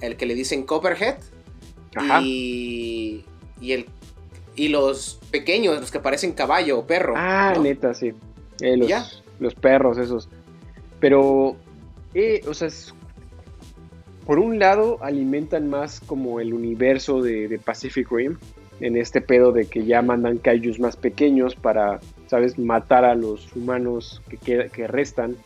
[0.00, 1.16] el que le dicen Copperhead.
[2.22, 3.24] Y,
[3.60, 3.86] y, el,
[4.56, 7.14] y los pequeños, los que parecen caballo o perro.
[7.16, 8.12] Ah, neta, sí.
[8.60, 10.28] Eh, los, los perros esos.
[11.00, 11.56] Pero
[12.14, 12.68] eh, o sea,
[14.26, 18.38] por un lado alimentan más como el universo de, Pacific Rim,
[18.80, 23.54] en este pedo de que ya mandan kaijus más pequeños para, ¿sabes?, matar a los
[23.54, 25.36] humanos que, que restan.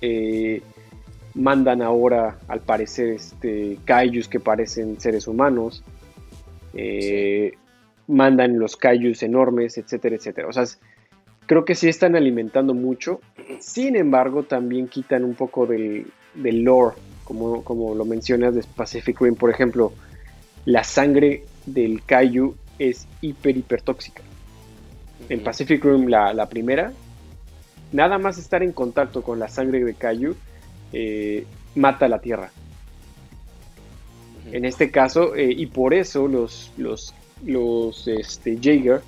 [0.00, 0.62] Eh,
[1.34, 5.84] mandan ahora, al parecer, este, kaijus que parecen seres humanos.
[6.74, 7.52] Eh,
[8.06, 10.48] mandan los kaijus enormes, etcétera, etcétera.
[10.48, 10.64] O sea,
[11.52, 13.20] creo que sí están alimentando mucho.
[13.60, 19.20] Sin embargo, también quitan un poco del, del lore, como, como lo mencionas de Pacific
[19.20, 19.92] Rim, por ejemplo,
[20.64, 24.22] la sangre del Kaiju es hiper, hiper tóxica.
[25.28, 26.90] En Pacific Rim, la, primera,
[27.92, 30.34] nada más estar en contacto con la sangre de Kaiju
[30.94, 32.50] eh, mata la Tierra.
[34.50, 39.02] En este caso, eh, y por eso los, los, los este, Jaeger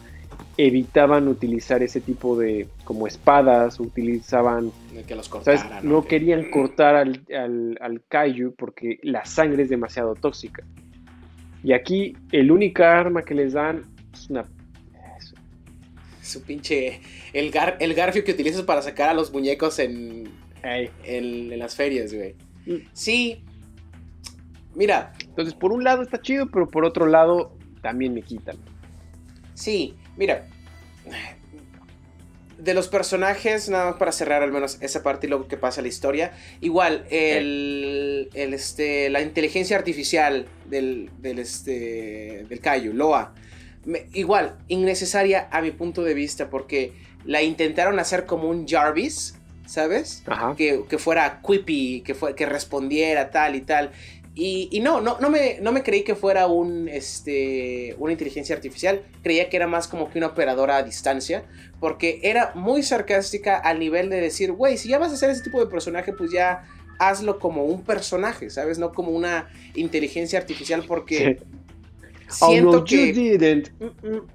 [0.57, 4.71] evitaban utilizar ese tipo de como espadas, utilizaban...
[5.07, 5.31] Que los
[5.83, 10.65] No querían cortar al, al, al, Kaiju porque la sangre es demasiado tóxica.
[11.63, 14.45] Y aquí el única arma que les dan es una...
[16.23, 17.01] Su pinche...
[17.33, 20.29] El, gar, el garfio que utilizas para sacar a los muñecos en,
[20.63, 22.35] en, las ferias, güey.
[22.67, 22.87] Mm.
[22.93, 23.45] Sí.
[24.75, 25.13] Mira.
[25.21, 28.57] Entonces, por un lado está chido, pero por otro lado también me quitan.
[29.55, 30.47] Sí, Mira,
[32.59, 35.83] de los personajes, nada más para cerrar al menos esa parte y luego que pasa
[35.83, 36.33] la historia.
[36.61, 43.35] Igual, el, este, la inteligencia artificial del, del, este, del Kaiju, Loa,
[44.13, 46.93] igual, innecesaria a mi punto de vista porque
[47.25, 49.35] la intentaron hacer como un Jarvis,
[49.67, 50.23] ¿sabes?
[50.57, 53.91] Que, que, fuera quippy, que, fue, que respondiera tal y tal.
[54.37, 59.03] Y, no, no, no, me, no me creí que fuera un, este, una inteligencia artificial.
[59.23, 61.45] Creía que era más como que una operadora a distancia.
[61.79, 65.43] Porque era muy sarcástica al nivel de decir, güey, si ya vas a hacer ese
[65.43, 66.65] tipo de personaje, pues ya
[66.99, 68.79] hazlo como un personaje, ¿sabes?
[68.79, 71.39] No como una inteligencia artificial porque...
[72.29, 73.13] Siento oh, que...
[73.13, 73.71] didn't.
[73.79, 74.27] Mm, mm.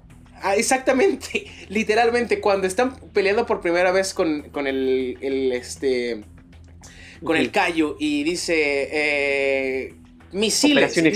[0.42, 6.24] Ah, exactamente, literalmente, cuando están peleando por primera vez con, con el, el, este,
[7.24, 9.94] con el callo y dice eh,
[10.32, 10.90] misiles.
[10.90, 11.06] Operación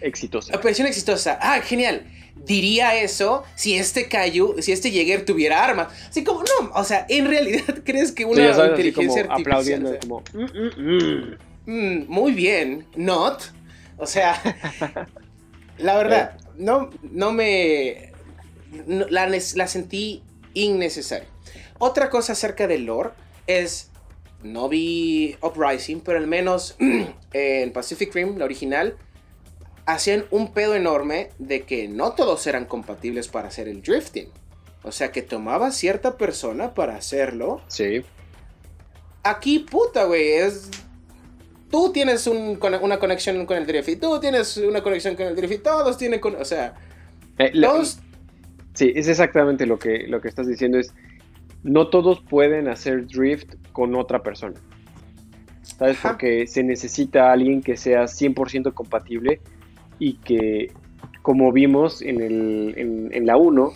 [0.00, 0.56] exitosa.
[0.56, 1.38] Operación exitosa.
[1.40, 2.06] Ah, genial.
[2.44, 5.88] Diría eso si este Kaiju, si este Jäger tuviera armas.
[6.08, 9.40] Así como, no, o sea, en realidad crees que una inteligencia artificial.
[9.40, 10.44] Aplaudiendo, como, mm,
[10.82, 11.36] mm,
[11.66, 12.04] mm".
[12.08, 13.42] muy bien, not.
[13.96, 14.40] O sea,
[15.78, 16.44] la verdad, eh.
[16.56, 18.12] no, no me.
[18.86, 21.28] la, la sentí innecesaria.
[21.78, 23.10] Otra cosa acerca del lore
[23.46, 23.90] es
[24.44, 26.76] no vi Uprising, pero al menos
[27.32, 28.96] en Pacific Rim, la original,
[29.86, 34.28] hacían un pedo enorme de que no todos eran compatibles para hacer el drifting.
[34.82, 37.62] O sea, que tomaba cierta persona para hacerlo.
[37.68, 38.04] Sí.
[39.22, 40.70] Aquí, puta, güey, es...
[41.70, 45.54] Tú tienes una conexión con el drift y tú tienes una conexión con el drift
[45.54, 46.20] y todos tienen...
[46.22, 46.74] O sea...
[47.38, 47.52] Eh,
[48.74, 50.78] sí, es exactamente lo que, lo que estás diciendo.
[50.78, 50.92] Es
[51.64, 54.60] no todos pueden hacer drift con otra persona.
[55.62, 55.98] ¿Sabes?
[56.00, 59.40] Porque se necesita alguien que sea 100% compatible
[59.98, 60.70] y que,
[61.22, 63.72] como vimos en, el, en, la 1,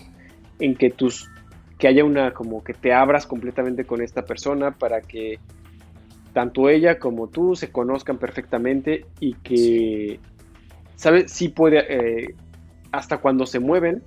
[0.60, 1.30] en que tus
[1.78, 5.38] que haya una como que te abras completamente con esta persona para que
[6.32, 10.18] tanto ella como tú se conozcan perfectamente y que
[10.96, 12.34] sabes sí puede eh,
[12.90, 14.02] hasta cuando se mueven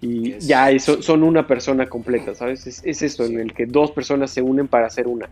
[0.00, 2.66] y ya eso, son una persona completa, ¿sabes?
[2.66, 5.28] Es, es eso, en el que dos personas se unen para hacer una.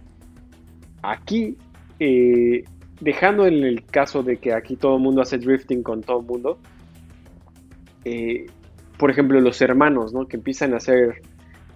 [1.03, 1.57] Aquí,
[1.99, 2.65] eh,
[3.01, 6.27] dejando en el caso de que aquí todo el mundo hace drifting con todo el
[6.27, 6.59] mundo,
[8.05, 8.47] eh,
[8.99, 10.27] por ejemplo, los hermanos, ¿no?
[10.27, 11.23] Que empiezan a hacer,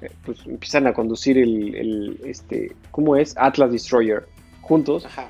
[0.02, 3.34] eh, pues empiezan a conducir el, el, este, ¿cómo es?
[3.38, 4.26] Atlas Destroyer
[4.60, 5.06] juntos.
[5.06, 5.28] Ajá.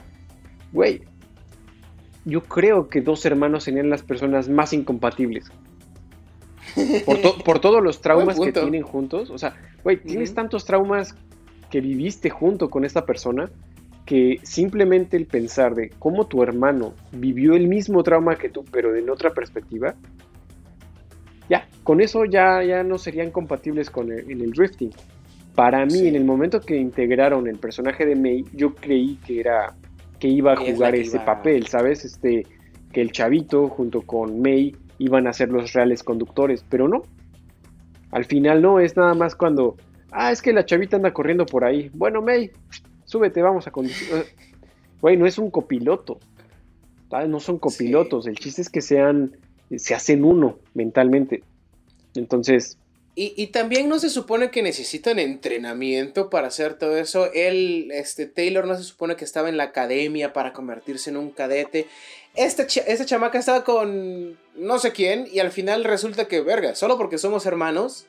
[0.73, 1.03] Güey,
[2.25, 5.51] yo creo que dos hermanos serían las personas más incompatibles.
[7.45, 9.31] Por, todos los traumas que tienen juntos.
[9.31, 11.15] O sea, güey, tienes tantos traumas
[11.71, 13.51] que viviste junto con esta persona
[14.05, 18.97] que simplemente el pensar de cómo tu hermano vivió el mismo trauma que tú, pero
[18.97, 19.95] en otra perspectiva,
[21.49, 24.91] ya, con eso ya, ya no serían compatibles con el, en el drifting.
[25.55, 29.75] Para mí, en el momento que integraron el personaje de May, yo creí que era
[30.19, 32.05] que iba a jugar ese papel, ¿sabes?
[32.05, 32.47] Este,
[32.93, 37.03] que el chavito junto con May iban a ser los reales conductores, pero no.
[38.11, 39.77] Al final no, es nada más cuando,
[40.11, 41.91] ah, es que la chavita anda corriendo por ahí.
[41.95, 42.51] Bueno, May,
[43.05, 44.27] súbete, vamos a conducir.
[45.01, 46.21] Güey, no es un copiloto.
[47.29, 48.27] No son copilotos.
[48.27, 49.37] El chiste es que sean,
[49.77, 51.43] se hacen uno mentalmente.
[52.15, 52.79] Entonces,
[53.15, 57.31] y, también no se supone que necesitan entrenamiento para hacer todo eso.
[57.35, 61.31] Él, este, Taylor no se supone que estaba en la academia para convertirse en un
[61.31, 61.87] cadete.
[62.35, 66.97] Esta, esta chamaca estaba con no sé quién y al final resulta que, verga, solo
[66.97, 68.07] porque somos hermanos,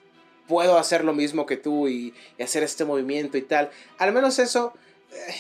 [0.48, 3.72] puedo hacer lo mismo que tú y, hacer este movimiento y tal.
[3.98, 4.74] Al menos eso...
[5.12, 5.34] Eh,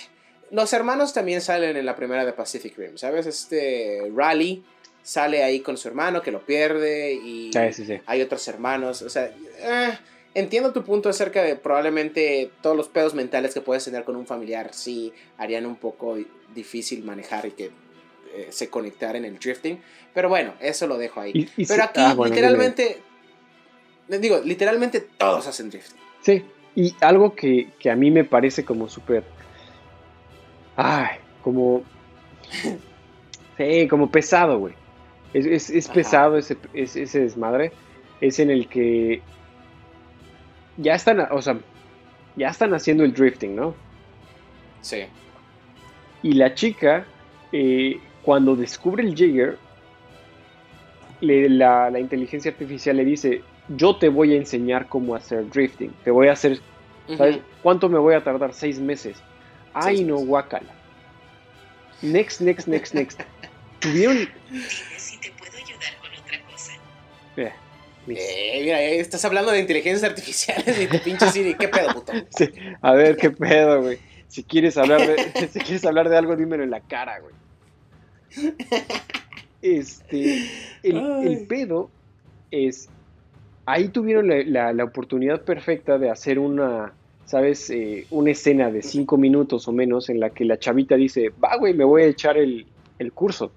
[0.51, 3.25] los hermanos también salen en la primera de Pacific Rim, ¿sabes?
[3.25, 4.63] Este Rally
[5.03, 7.51] sale ahí con su hermano que lo pierde y
[8.05, 9.25] hay otros hermanos, o sea,
[9.59, 9.97] eh,
[10.33, 14.25] entiendo tu punto acerca de probablemente todos los pedos mentales que puedes tener con un
[14.25, 16.17] familiar sí harían un poco
[16.55, 17.71] difícil manejar y que
[18.35, 19.79] eh, se conectar en el drifting.
[20.13, 21.49] Pero bueno, eso lo dejo ahí.
[21.67, 22.97] pero aquí ah, literalmente,
[24.07, 25.99] digo, literalmente todos hacen drifting.
[26.21, 26.43] Sí,
[26.75, 29.23] y algo que, a mí me parece como súper...
[30.75, 31.83] Ay, como...
[33.57, 34.73] sí, como pesado, güey.
[35.33, 37.71] Es, pesado ese, ese desmadre.
[38.21, 39.21] Es en el que
[40.77, 41.57] ya están, o sea,
[42.35, 43.75] ya están haciendo el drifting, ¿no?
[44.81, 45.03] Sí.
[46.21, 47.05] Y la chica,
[47.51, 49.57] eh, cuando descubre el Jagger,
[51.21, 56.27] la, inteligencia artificial le dice, yo te voy a enseñar cómo hacer drifting, te voy
[56.27, 56.59] a hacer,
[57.17, 57.39] ¿sabes?
[57.61, 58.53] ¿Cuánto me voy a tardar?
[58.53, 59.17] Seis meses.
[59.73, 60.73] Ay, no, guacala.
[62.01, 63.21] Next, next, next, next.
[63.79, 64.27] Tuvieron...
[68.07, 72.11] Eh, mira, estás hablando de inteligencias artificiales y tu pinche Siri, ¿qué pedo, puto?
[72.81, 73.97] a ver, qué pedo, güey.
[74.27, 77.33] Si quieres hablar de, si quieres hablar de algo, dímelo en la cara, güey.
[79.61, 80.49] Este,
[80.81, 81.89] el, pedo
[82.51, 82.89] es,
[83.65, 86.93] ahí tuvieron la, oportunidad perfecta de hacer una,
[87.25, 87.69] ¿sabes?
[87.69, 91.55] Eh, una escena de cinco minutos o menos en la que la chavita dice, va,
[91.55, 92.65] güey, me voy a echar el,
[92.99, 93.51] el curso.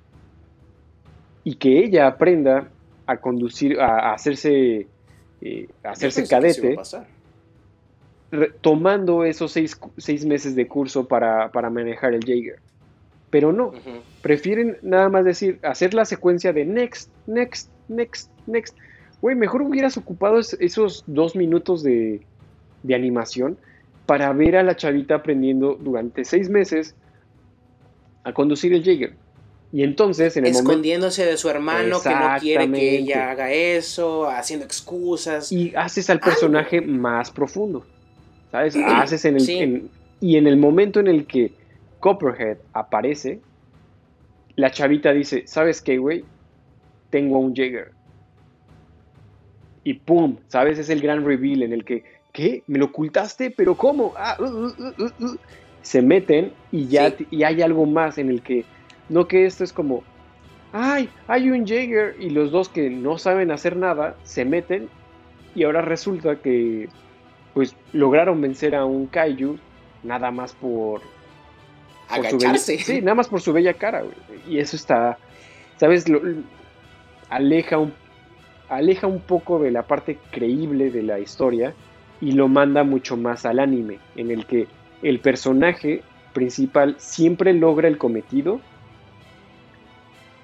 [1.43, 2.69] Y que ella aprenda
[3.07, 4.87] a conducir, a, hacerse,
[5.41, 6.77] eh, hacerse cadete,
[8.61, 12.59] tomando esos seis, meses de curso para, manejar el Jaeger.
[13.31, 13.73] Pero no,
[14.23, 18.77] prefieren nada más decir, hacer la secuencia de next, next, next, next.
[19.21, 22.23] Güey, mejor hubieras ocupado esos dos minutos de,
[22.83, 23.59] de animación
[24.07, 26.95] para ver a la chavita aprendiendo durante seis meses
[28.25, 29.15] a conducir el Jaeger.
[29.73, 34.29] Y entonces, en el Escondiéndose de su hermano que no quiere que ella haga eso,
[34.29, 35.51] haciendo excusas.
[35.51, 37.85] Y haces al personaje más profundo.
[38.53, 38.77] ¿Sabes?
[38.87, 39.91] haces en el.
[40.21, 41.53] y en el momento en el que
[42.01, 43.41] Copperhead aparece,
[44.55, 46.25] la chavita dice: ¿Sabes qué, güey?
[47.11, 47.91] Tengo a un Jagger.
[49.83, 50.79] Y pum, ¿sabes?
[50.79, 52.05] Es el gran reveal en el que.
[52.33, 52.63] ¿Qué?
[52.67, 53.51] ¿Me lo ocultaste?
[53.51, 54.13] ¿Pero cómo?
[54.17, 55.37] Ah, uh, uh, uh,
[55.83, 58.65] Se meten y ya y hay algo más en el que
[59.09, 60.03] no que esto es como,
[60.73, 64.89] ay, hay un Jaeger y los dos que no saben hacer nada se meten
[65.55, 66.89] y ahora resulta que
[67.55, 69.59] pues lograron vencer a un Kaiju
[70.03, 71.01] nada más por...
[72.09, 72.79] Agacharse.
[72.79, 74.05] sí, nada más por su bella cara,
[74.47, 75.19] Y eso está,
[75.77, 76.05] ¿sabes?
[77.31, 77.93] aleja, un,
[78.69, 81.75] aleja un poco de la parte creíble de la historia
[82.21, 84.69] y lo manda mucho más al anime, en el que
[85.03, 86.03] el personaje
[86.33, 88.61] principal siempre logra el cometido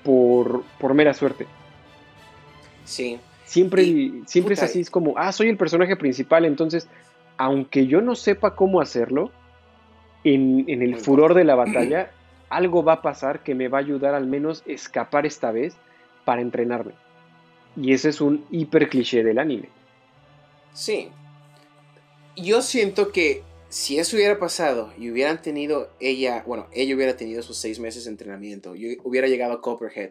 [0.03, 1.47] por, por mera suerte.
[2.85, 3.19] Sí.
[3.45, 3.85] Siempre,
[4.27, 6.89] siempre es así, es como, ah, soy el personaje principal, entonces,
[7.37, 9.31] aunque yo no sepa cómo hacerlo,
[10.25, 12.11] en, el furor de la batalla,
[12.49, 15.75] algo va a pasar que me va a ayudar al menos escapar esta vez
[16.25, 16.93] para entrenarme.
[17.77, 19.69] Y ese es un hiper cliché del anime.
[20.73, 21.09] Sí.
[22.37, 23.43] Yo siento que
[23.73, 28.05] si eso hubiera pasado y hubieran tenido ella, bueno, ella hubiera tenido sus seis meses
[28.05, 30.11] de entrenamiento, yo hubiera llegado a Copperhead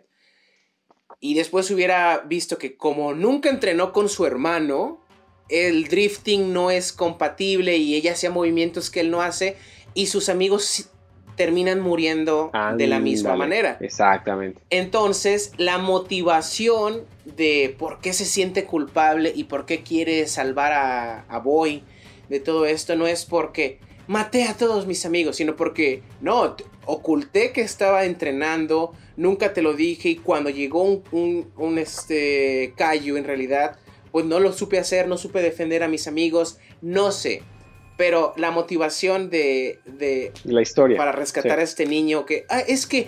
[1.20, 5.00] y después hubiera visto que como nunca entrenó con su hermano,
[5.48, 9.58] el drifting no es compatible y ella hacía movimientos que él no hace
[9.94, 10.90] y sus amigos
[11.36, 13.78] terminan muriendo de la misma manera.
[13.80, 14.60] Exactamente.
[14.72, 21.26] Entonces, la motivación de por qué se siente culpable y por qué quiere salvar a,
[21.30, 21.84] a Boy
[22.32, 26.56] de todo esto no es porque maté a todos mis amigos, sino porque no,
[26.86, 33.18] oculté que estaba entrenando, nunca te lo dije y cuando llegó un, un, este callo
[33.18, 33.78] en realidad,
[34.14, 37.44] pues no lo supe hacer, no supe defender a mis amigos, no sé.
[37.98, 42.88] Pero la motivación de, de la historia para rescatar a este niño que ah, es
[42.88, 43.08] que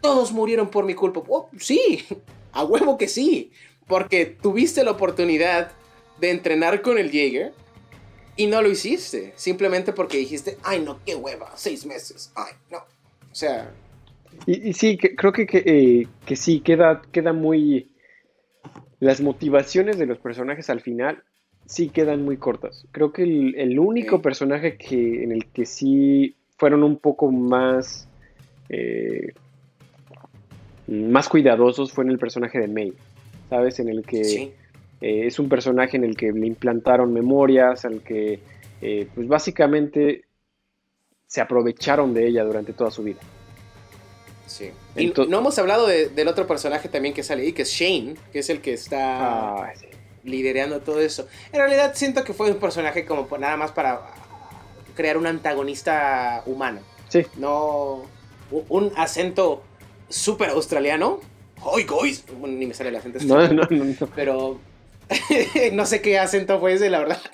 [0.00, 1.22] todos murieron por mi culpa.
[1.28, 2.04] Oh, sí,
[2.52, 3.52] a huevo que sí,
[3.86, 5.72] porque tuviste la oportunidad
[6.20, 7.52] de entrenar con el Jaeger
[8.36, 12.78] y no lo hiciste, simplemente porque dijiste, ay no, qué hueva, seis meses, ay no.
[12.78, 13.72] O sea...
[14.46, 17.90] Y, sí, creo que, eh, que, sí, queda, queda muy...
[18.98, 21.22] Las motivaciones de los personajes al final
[21.66, 22.86] sí quedan muy cortas.
[22.92, 28.08] Creo que el, único personaje que, en el que sí fueron un poco más...
[28.68, 29.34] Eh,
[30.86, 32.94] más cuidadosos fue en el personaje de May,
[33.50, 33.78] ¿sabes?
[33.80, 34.54] En el que...
[35.02, 38.38] Eh, es un personaje en el que le implantaron memorias, al que
[38.80, 40.24] eh, pues básicamente
[41.26, 43.18] se aprovecharon de ella durante toda su vida.
[44.46, 44.70] Sí.
[44.96, 48.40] y no hemos hablado del otro personaje también que sale ahí, que es Shane, que
[48.40, 49.72] es el que está...
[50.24, 51.26] liderando todo eso.
[51.52, 54.02] En realidad siento que fue un personaje como nada más para
[54.94, 56.80] crear un antagonista humano.
[57.08, 57.26] Sí.
[57.38, 58.04] No
[58.68, 59.62] un acento
[60.08, 61.20] súper australiano.
[61.62, 62.24] ¡Hoy, guys!
[62.38, 63.18] Bueno, ni me sale el acento.
[63.24, 64.06] No, no, no, no.
[64.14, 64.60] Pero
[65.72, 67.20] no sé qué acento fue ese, la verdad.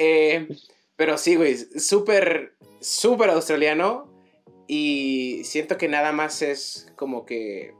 [0.00, 0.46] Eh,
[0.94, 4.08] pero sí, güey, súper, súper australiano.
[4.68, 7.74] Y siento que nada más es como que...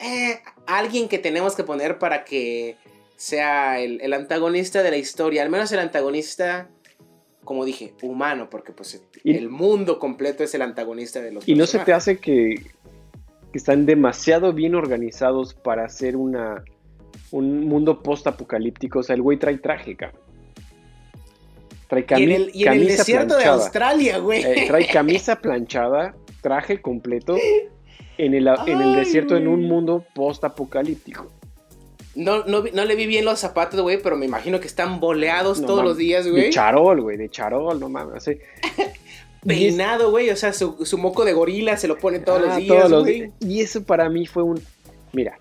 [0.00, 2.76] eh, alguien que tenemos que poner para que
[3.16, 5.42] sea el, el antagonista de la historia.
[5.42, 6.68] Al menos el antagonista,
[7.42, 11.54] como dije, humano, porque pues Y- el mundo completo es el antagonista de los Y
[11.54, 12.56] no se te hace que,
[13.50, 16.62] que están demasiado bien organizados para hacer una
[17.30, 19.00] un mundo post-apocalíptico.
[19.00, 20.20] O sea, el güey trae traje, cabrón.
[21.88, 23.54] Trae Y cami- en el, y en el desierto de planchada.
[23.64, 24.42] Australia, güey.
[24.44, 27.36] Eh, trae camisa planchada, traje completo
[28.18, 31.30] en el, en el desierto en un mundo post-apocalíptico.
[32.14, 35.60] No, no, no le vi bien los zapatos, güey, pero me imagino que están boleados
[35.60, 36.50] No todos los días, De güey.
[36.50, 38.26] charol, güey, de charol, no mames.
[38.26, 38.38] Y es-
[39.46, 42.56] Peinado, güey, o sea, su, su moco de gorila se lo pone todos Ah, los
[42.56, 43.14] días, todos los güey.
[43.20, 43.32] días.
[43.40, 44.60] Y eso para mí fue un...
[45.12, 45.38] Mira,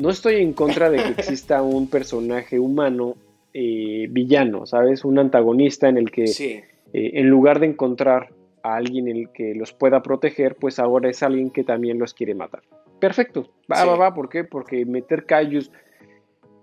[0.00, 3.16] no estoy en contra de que exista un personaje humano
[3.52, 5.04] eh, villano, ¿sabes?
[5.04, 6.60] Un antagonista en el que Sí,
[6.92, 8.28] eh, en lugar de encontrar
[8.62, 12.14] a alguien en el que los pueda proteger, pues ahora es alguien que también los
[12.14, 12.62] quiere matar.
[12.98, 13.88] Perfecto, va, Sí.
[13.88, 14.44] va, va, ¿por qué?
[14.44, 15.70] Porque meter callos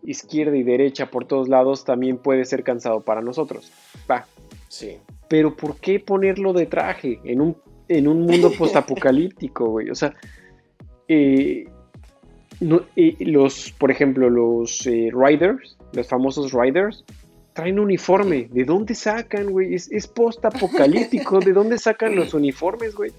[0.03, 3.71] izquierda y derecha por todos lados también puede ser cansado para nosotros.
[4.09, 4.25] Va,
[4.67, 4.97] sí.
[5.27, 7.57] pero ¿por qué ponerlo de traje en un,
[7.89, 9.89] en un mundo postapocalíptico, güey?
[9.89, 10.13] O sea,
[11.07, 11.65] eh,
[12.59, 17.03] no- eh, los, por ejemplo, los eh, riders, los famosos riders,
[17.53, 18.47] traen uniforme.
[18.51, 19.73] ¿De dónde sacan, güey?
[19.73, 21.39] Es, es postapocalíptico.
[21.39, 23.11] ¿De dónde sacan los uniformes, güey?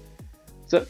[0.65, 0.83] O sea,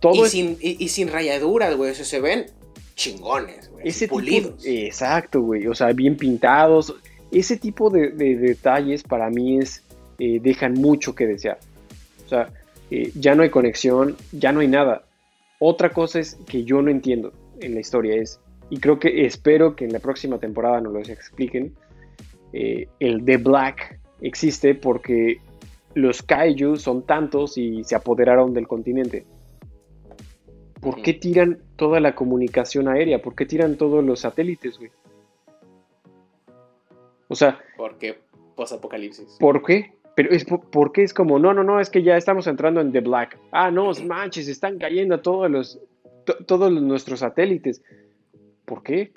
[0.00, 2.46] todo Y es sin, y, y sin rayaduras, güey, o sea, se ven
[2.94, 3.88] chingones, güey.
[3.88, 4.64] ese tipo, pulidos.
[4.64, 5.66] exacto, güey.
[5.66, 6.94] O sea, bien pintados.
[7.30, 9.82] Ese tipo de, de detalles para mí es
[10.18, 11.58] eh, dejan mucho que desear.
[12.24, 12.48] O sea,
[12.90, 15.02] eh, ya no hay conexión, ya no hay nada.
[15.58, 18.40] Otra cosa es que yo no entiendo en la historia es,
[18.70, 21.74] y creo que espero que en la próxima temporada nos lo expliquen,
[22.52, 25.40] eh, el The Black existe porque
[25.94, 29.26] los kaiju son tantos y se apoderaron del continente.
[30.80, 33.20] ¿Por qué tiran toda la comunicación aérea?
[33.20, 34.90] ¿Por qué tiran todos los satélites, güey?
[37.28, 38.18] O sea, Porque
[38.54, 39.36] posapocalipsis.
[39.40, 39.94] ¿por qué?
[40.14, 42.80] Pero es por, ¿por qué es como, no, no, no, es que ya estamos entrando
[42.80, 43.38] en The Black.
[43.50, 45.80] Ah, no, manches, están cayendo todos los,
[46.46, 47.82] todos nuestros satélites.
[48.64, 49.12] ¿Por qué?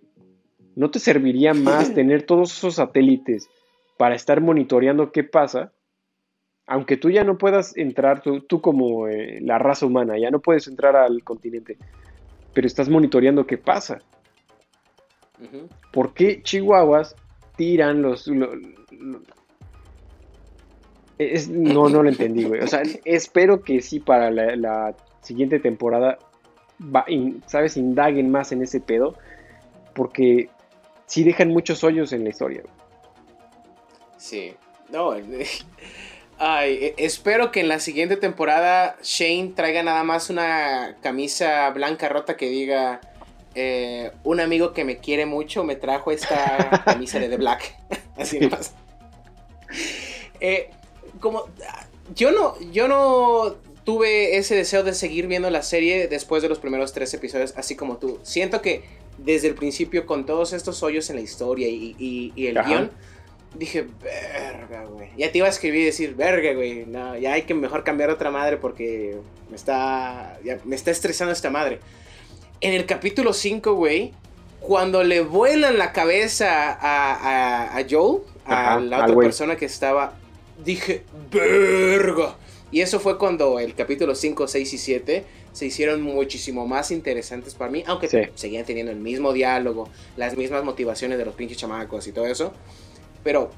[0.75, 3.49] ¿No te serviría más tener todos esos satélites
[3.97, 5.71] para estar monitoreando qué pasa?
[6.67, 10.39] Aunque tú ya no puedas entrar, tú, tú como eh, la raza humana, ya no
[10.39, 11.77] puedes entrar al continente,
[12.53, 14.01] pero estás monitoreando qué pasa.
[15.91, 17.15] ¿Por qué Chihuahuas
[17.55, 18.27] tiran los...
[18.27, 19.21] lo- lo-
[21.17, 22.61] es- no, no lo entendí, güey.
[22.61, 26.17] O sea, espero que sí para la, la siguiente temporada,
[27.45, 27.77] ¿sabes?
[27.77, 29.15] Indaguen más en ese pedo,
[29.93, 30.49] porque
[31.05, 32.63] sí dejan muchos hoyos en la historia.
[34.17, 34.55] Sí.
[34.89, 35.11] No,
[36.39, 42.09] ay, e- espero que en la siguiente temporada Shane traiga nada más una camisa blanca
[42.09, 43.01] rota que diga
[43.55, 47.75] eh, un amigo que me quiere mucho me trajo esta camisa de The Black.
[48.17, 48.73] Así nomás.
[50.39, 50.71] Eh,
[51.19, 51.45] como
[52.15, 53.55] yo no, yo no
[53.89, 57.75] tuve ese deseo de seguir viendo la serie después de los primeros tres episodios, así
[57.75, 58.19] como tú.
[58.21, 58.83] Siento que
[59.17, 62.69] desde el principio, con todos estos hoyos en la historia y, y- y el Ajá.
[62.69, 62.91] guion,
[63.55, 65.09] dije, verga, güey.
[65.17, 66.85] Ya te iba a escribir y decir, verga, güey.
[66.85, 69.17] No, ya hay que mejor cambiar otra madre porque
[69.49, 71.79] me está, ya me está estresando esta madre.
[72.61, 74.13] En el capítulo 5, güey,
[74.59, 77.13] cuando le vuelan la cabeza a,
[77.73, 80.13] a, a Joel, a Ajá, la otra persona que estaba,
[80.63, 82.35] dije, verga.
[82.71, 87.55] Y eso fue cuando el capítulo 5, 6 y 7 se hicieron muchísimo más interesantes
[87.55, 88.19] para mí, aunque Sí.
[88.35, 92.53] seguían teniendo el mismo diálogo, las mismas motivaciones de los pinches chamacos y todo eso.
[93.23, 93.49] Pero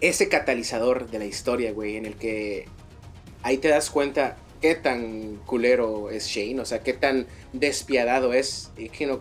[0.00, 2.66] ese catalizador de la historia, güey, en el que
[3.42, 8.70] ahí te das cuenta qué tan culero es Shane, o sea, qué tan despiadado es.
[8.76, 9.20] Y que no,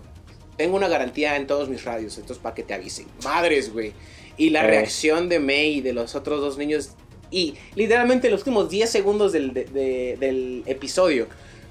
[0.58, 3.08] tengo una garantía en todos mis radios, entonces para que te avisen.
[3.24, 3.94] Madres, güey.
[4.38, 4.68] Y la Eh.
[4.68, 6.92] reacción de May y de los otros dos niños.
[7.32, 11.28] Y literalmente los últimos 10 segundos del, de- de- del episodio.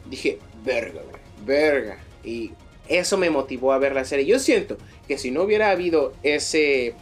[0.09, 1.01] Dije, verga,
[1.45, 1.99] verga.
[2.25, 2.53] Y
[2.89, 4.25] eso me motivó a ver la serie.
[4.27, 6.95] Yo siento que si no hubiera habido ese,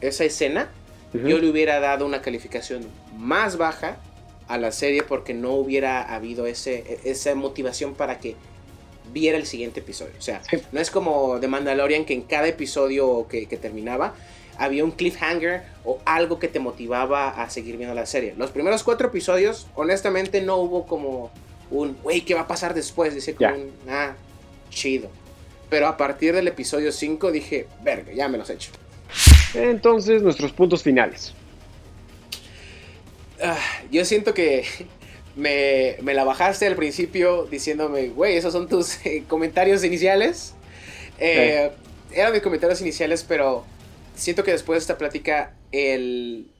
[0.00, 0.70] esa escena,
[1.12, 3.96] yo le hubiera dado una calificación más baja
[4.48, 8.36] a la serie porque no hubiera habido ese, esa motivación para que
[9.12, 10.12] viera el siguiente episodio.
[10.18, 10.58] O sea, Sí.
[10.72, 14.14] no es como The Mandalorian que en cada episodio que, que terminaba
[14.58, 18.34] había un cliffhanger o algo que te motivaba a seguir viendo la serie.
[18.36, 21.30] Los primeros cuatro episodios, honestamente, no hubo como
[21.70, 23.14] un, wey, ¿qué va a pasar después?
[23.14, 24.14] Dice como un, ah,
[24.70, 25.10] chido.
[25.68, 28.70] Pero a partir del episodio 5 dije, verga, ya me los he hecho.
[29.54, 31.32] Entonces, nuestros puntos finales.
[33.42, 33.58] Ah,
[33.90, 34.64] yo siento que
[35.36, 40.54] me, me la bajaste al principio diciéndome, güey, esos son tus eh, comentarios iniciales.
[41.18, 41.70] Eh,
[42.12, 43.64] Eran mis comentarios iniciales, pero
[44.16, 46.50] siento que después de esta plática, el,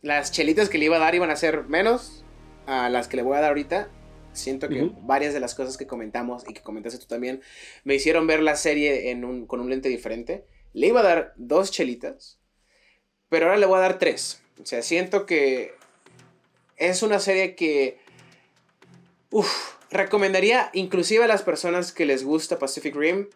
[0.00, 2.24] las chelitas que le iba a dar iban a ser menos
[2.66, 3.90] a las que le voy a dar ahorita.
[4.32, 7.40] Siento que varias de las cosas que comentamos y que comentaste tú también
[7.84, 10.44] me hicieron ver la serie en un, con un lente diferente.
[10.72, 12.40] Le iba a dar dos chelitas,
[13.28, 14.42] pero ahora le voy a dar tres.
[14.60, 15.74] O sea, siento que
[16.76, 18.00] es una serie que
[19.30, 23.28] uf, recomendaría inclusive a las personas que les gusta Pacific Rim.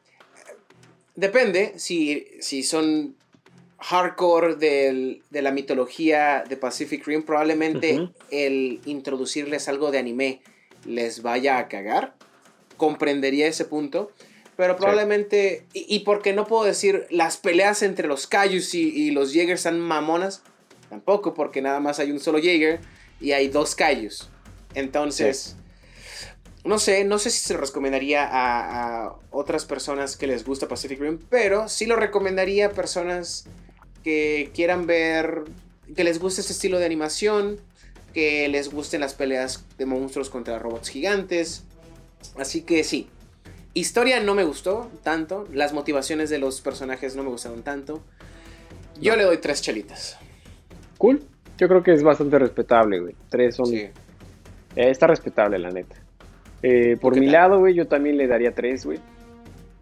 [1.18, 3.16] Depende si, si son
[3.80, 10.40] hardcore del- de la mitología de Pacific Rim, probablemente el introducirles algo de anime
[10.86, 12.14] les vaya a cagar.
[12.76, 14.12] Comprendería ese punto.
[14.56, 19.10] Pero probablemente, y, y porque no puedo decir las peleas entre los Kaijus y, y
[19.10, 20.42] los Jaegers son mamonas,
[20.88, 22.78] tampoco, porque nada más hay un solo Jaeger
[23.20, 24.28] y hay dos Kaijus.
[24.74, 25.56] Entonces,
[26.68, 30.68] no sé, no sé si se lo recomendaría a, a otras personas que les gusta
[30.68, 33.46] Pacific Rim, pero sí lo recomendaría a personas
[34.04, 35.44] que quieran ver,
[35.96, 37.60] que les guste este estilo de animación,
[38.14, 41.64] que les gusten las peleas de monstruos contra robots gigantes.
[42.36, 43.08] Así que sí.
[43.74, 48.02] Historia no me gustó tanto, las motivaciones de los personajes no me gustaron tanto.
[49.00, 50.16] Yo le doy tres chelitas.
[50.98, 51.22] Cool.
[51.58, 53.14] Yo creo que es bastante respetable, güey.
[53.28, 53.66] Tres son.
[53.66, 53.76] Sí.
[53.76, 53.92] eh,
[54.74, 55.96] está respetable, la neta.
[56.62, 57.32] Eh, por ¿Qué mi tal?
[57.32, 58.98] lado, güey, yo también le daría tres, güey.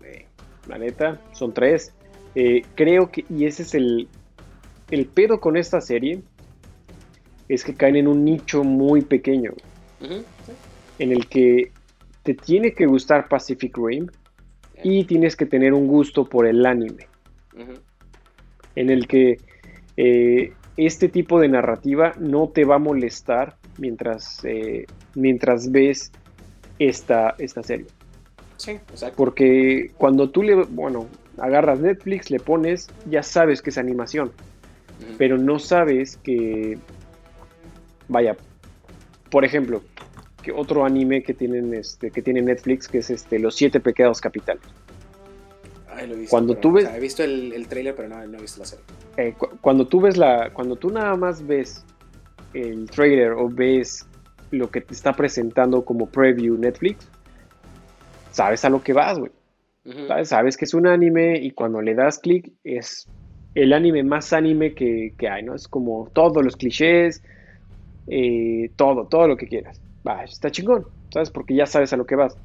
[0.05, 0.27] Eh,
[0.68, 1.93] la neta, son tres.
[2.35, 4.09] Eh, creo que, y ese es el,
[4.91, 6.20] el pedo con esta serie,
[7.49, 9.53] es que caen en un nicho muy pequeño,
[10.01, 10.22] Ujú.
[10.99, 11.70] en el que
[12.22, 14.09] te tiene que gustar Pacific Rim
[14.83, 17.07] y tienes que tener un gusto por el anime.
[18.74, 19.39] En el que
[19.97, 26.12] eh, este tipo de narrativa no te va a molestar mientras, eh, mientras ves
[26.79, 27.87] esta, esta serie.
[28.57, 29.16] Sí, exacto.
[29.16, 31.07] Porque cuando tú le, bueno,
[31.39, 34.33] agarras Netflix, le pones, ya sabes que es animación,
[35.18, 36.79] pero no sabes que,
[38.09, 38.37] vaya,
[39.31, 39.83] por ejemplo,
[40.43, 44.20] que otro anime que tienen este, que tiene Netflix, que es este, Los Siete Pecados
[44.20, 44.62] Capitales.
[45.95, 47.95] Ay, lo he visto, cuando pero- tú ves- o sea, he visto el, el trailer,
[47.95, 48.85] pero no, no he visto la serie.
[49.16, 51.85] eh, cu- cuando tú ves la, cuando tú nada más ves
[52.55, 54.07] el trailer o ves
[54.51, 57.09] lo que te está presentando como preview Netflix,
[58.30, 59.32] sabes a lo que vas, güey.
[60.09, 60.30] ¿Sabes?
[60.30, 63.07] Sabes que es un anime y cuando le das clic es
[63.55, 65.55] el anime más anime que, que hay, ¿no?
[65.55, 67.22] Es como todos los clichés,
[68.09, 69.80] eh, todo, todo lo que quieras.
[70.07, 71.30] Va, está chingón, ¿sabes?
[71.30, 72.36] Porque ya sabes a lo que vas.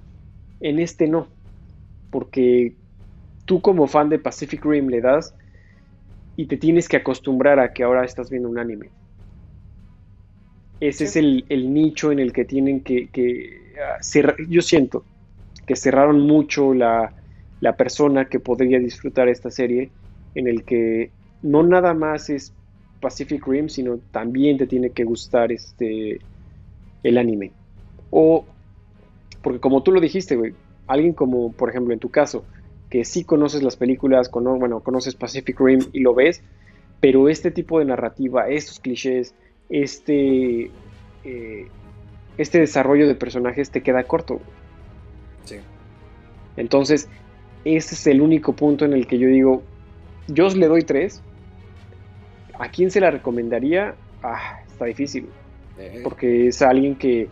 [0.60, 1.28] En este no,
[2.12, 2.76] porque
[3.46, 5.34] tú como fan de Pacific Rim le das
[6.36, 8.90] y te tienes que acostumbrar a que ahora estás viendo un anime.
[10.82, 11.04] Ese Sí.
[11.06, 15.06] es el, el nicho en el que tienen que, que, ah, cerrar- yo siento
[15.66, 17.14] que cerraron mucho la,
[17.62, 19.92] la persona que podría disfrutar esta serie,
[20.36, 21.12] en el que
[21.44, 22.54] no nada más es
[23.00, 26.20] Pacific Rim, sino también te tiene que gustar este
[27.04, 27.52] el anime.
[28.10, 28.46] O,
[29.44, 30.54] porque como tú lo dijiste, güey,
[30.88, 32.46] alguien como, por ejemplo, en tu caso,
[32.90, 36.44] que sí conoces las películas, bueno, conoces Pacific Rim y lo ves,
[37.00, 39.34] pero este tipo de narrativa, estos clichés,
[39.72, 40.70] este,
[41.24, 41.68] eh,
[42.38, 44.40] este desarrollo de personajes te queda corto.
[45.46, 45.58] Sí.
[46.58, 47.10] Entonces,
[47.66, 49.64] ese es el único punto en el que yo digo,
[50.28, 51.22] yo le doy tres.
[52.60, 53.96] ¿A quién se la recomendaría?
[54.22, 55.28] Ah, está difícil,
[55.80, 57.28] Eh, porque es alguien que,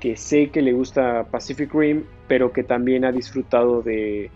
[0.00, 4.30] que sé que le gusta Pacific Rim, pero que también ha disfrutado de,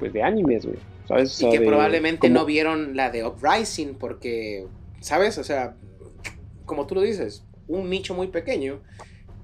[0.00, 0.78] pues, de animes, güey.
[1.06, 1.40] ¿Sabes?
[1.42, 4.66] O y que de- probablemente no vieron la de Uprising porque,
[5.00, 5.36] ¿sabes?
[5.38, 5.74] O sea,
[6.64, 8.80] como tú lo dices, un nicho muy pequeño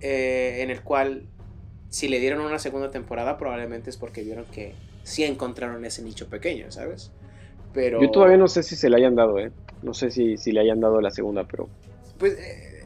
[0.00, 1.26] eh, en el cual
[1.88, 6.28] si le dieron una segunda temporada probablemente es porque vieron que sí encontraron ese nicho
[6.28, 7.10] pequeño, ¿sabes?
[7.72, 8.00] Pero...
[8.00, 9.50] Yo todavía no sé si se le hayan dado, ¿eh?
[9.82, 11.68] No sé si, si le hayan dado la segunda, pero...
[12.18, 12.84] Pues eh,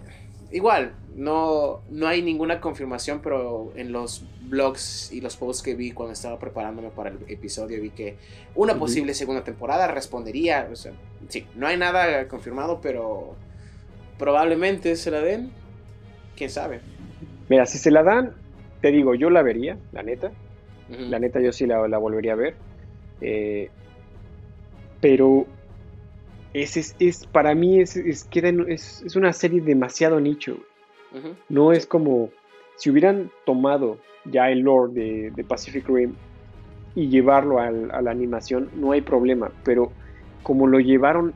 [0.52, 5.92] igual, no, no hay ninguna confirmación, pero en los blogs y los posts que vi
[5.92, 8.16] cuando estaba preparándome para el episodio vi que
[8.54, 8.80] una Ujú.
[8.80, 10.68] posible segunda temporada respondería.
[10.70, 10.92] O sea,
[11.28, 13.34] sí, no hay nada confirmado, pero
[14.22, 15.50] probablemente se la den.
[16.36, 16.78] ¿Quién sabe?
[17.48, 18.32] Mira, si se la dan,
[18.80, 20.30] te digo, yo la vería, la neta.
[21.10, 22.54] La neta, yo sí la, la volvería a ver.
[23.20, 23.68] Eh,
[25.00, 25.44] pero
[26.54, 30.56] es, es, es- para mí es, es, queda en- es, es una serie demasiado nicho.
[31.48, 32.30] No es como
[32.76, 36.14] si hubieran tomado ya el lore de, de Pacific Rim
[36.94, 39.50] y llevarlo al- a la animación, no hay problema.
[39.64, 39.90] Pero
[40.44, 41.34] como lo llevaron,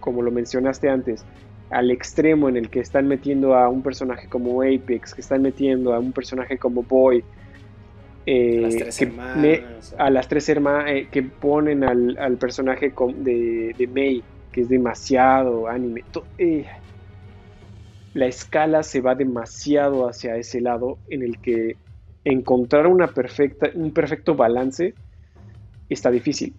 [0.00, 1.24] como lo mencionaste antes,
[1.70, 5.92] al extremo en el que están metiendo a un personaje como Apex, que están metiendo
[5.92, 7.22] a un personaje como Boy,
[8.26, 9.62] eh, Las tres hermanas, me-
[9.98, 15.68] a las tres hermanas que ponen al, al personaje de, de Mei, que es demasiado
[15.68, 16.04] anime.
[16.10, 16.66] To- eh,
[18.14, 21.76] la escala se va demasiado hacia ese lado en el que
[22.24, 24.94] encontrar una perfecta, un perfecto balance
[25.88, 26.54] está difícil.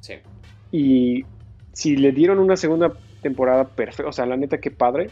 [0.00, 0.14] Sí.
[0.70, 1.24] Y
[1.72, 2.92] si le dieron una segunda
[3.24, 5.08] temporada perfecta, o sea, la neta que padre,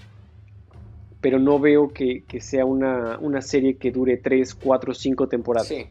[1.20, 5.66] pero no veo que, que sea una, una serie que dure 3, 4, 5 temporadas
[5.68, 5.86] Sí.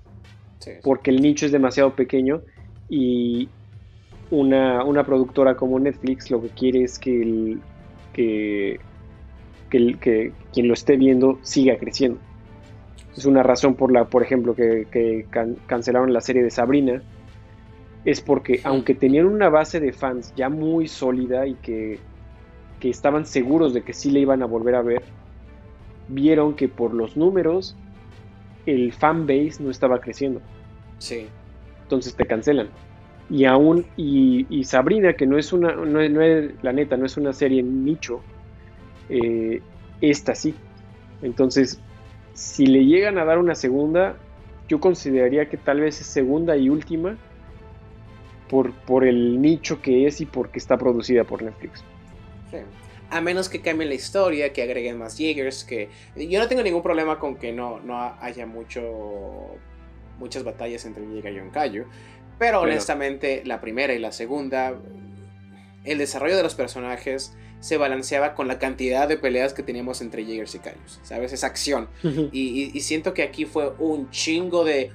[0.59, 0.71] Sí.
[0.83, 2.41] porque el nicho es demasiado pequeño
[2.87, 3.49] y
[4.29, 7.61] una, una productora como Netflix lo que quiere es que, el,
[8.13, 8.79] que,
[9.69, 12.19] que, el- que quien lo esté viendo siga creciendo.
[13.17, 17.01] Es una razón por la, por ejemplo, que, que can- cancelaron la serie de Sabrina.
[18.05, 21.99] Es porque aunque tenían una base de fans ya muy sólida y que,
[22.81, 25.03] que estaban seguros de que sí le iban a volver a ver,
[26.09, 27.77] vieron que por los números
[28.65, 30.41] el fan base no estaba creciendo
[30.97, 31.27] Sí.
[31.83, 32.69] entonces te cancelan.
[33.29, 36.97] Y aún, y, y Sabrina, que no es una, no, es- no es- la neta,
[36.97, 38.23] no es una serie nicho,
[39.09, 39.61] eh,
[40.01, 40.53] esta sí.
[41.21, 41.79] Entonces,
[42.33, 44.17] si le llegan a dar una segunda,
[44.67, 47.17] yo consideraría que tal vez es segunda y última
[48.49, 51.83] por, por el nicho que es y porque está producida por Netflix.
[52.51, 52.57] Sí.
[53.09, 56.81] A menos que cambien la historia, que agreguen más Jaegers, que yo no tengo ningún
[56.83, 59.55] problema con que no, no haya mucho
[60.19, 61.85] muchas batallas entre Jaeger y Yonkayu,
[62.37, 62.71] pero Bueno.
[62.73, 64.75] honestamente la primera y la segunda
[65.83, 70.23] el desarrollo de los personajes se balanceaba con la cantidad de peleas que teníamos entre
[70.23, 71.33] Jaegers y Kaijus, ¿sabes?
[71.33, 71.89] Esa acción.
[72.03, 74.91] Y, y- y siento que aquí fue un chingo de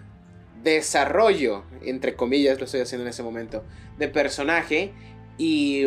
[0.62, 3.64] desarrollo, entre comillas, lo estoy haciendo en ese momento,
[3.98, 4.92] de personaje
[5.38, 5.86] y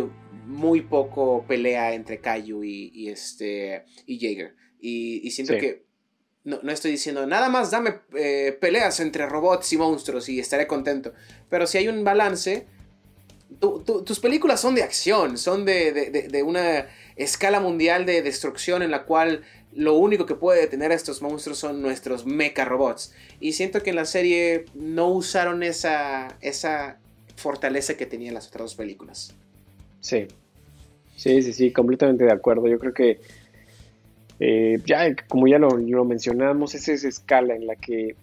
[0.50, 4.56] muy poco pelea entre Kaiju y, y este y Jaeger.
[4.82, 5.60] Y, y siento Sí.
[5.60, 5.84] que
[6.44, 10.66] no, no estoy diciendo nada más dame eh, peleas entre robots y monstruos y estaré
[10.68, 11.14] contento.
[11.50, 12.66] Pero si hay un balance,
[13.60, 18.06] tu- tu- tus películas son de acción, son de, de- de- de una escala mundial
[18.06, 19.44] de destrucción en la cual
[19.74, 23.14] lo único que puede detener a estos monstruos son nuestros mecha robots.
[23.40, 27.00] Y siento que en la serie no usaron esa, esa
[27.36, 29.36] fortaleza que tenían las otras dos películas.
[30.02, 30.28] Sí,
[31.16, 32.68] sí, sí, sí, completamente de acuerdo.
[32.68, 33.20] Yo creo que
[34.40, 38.16] eh, ya, como ya lo, lo mencionamos, es esa escala en la que,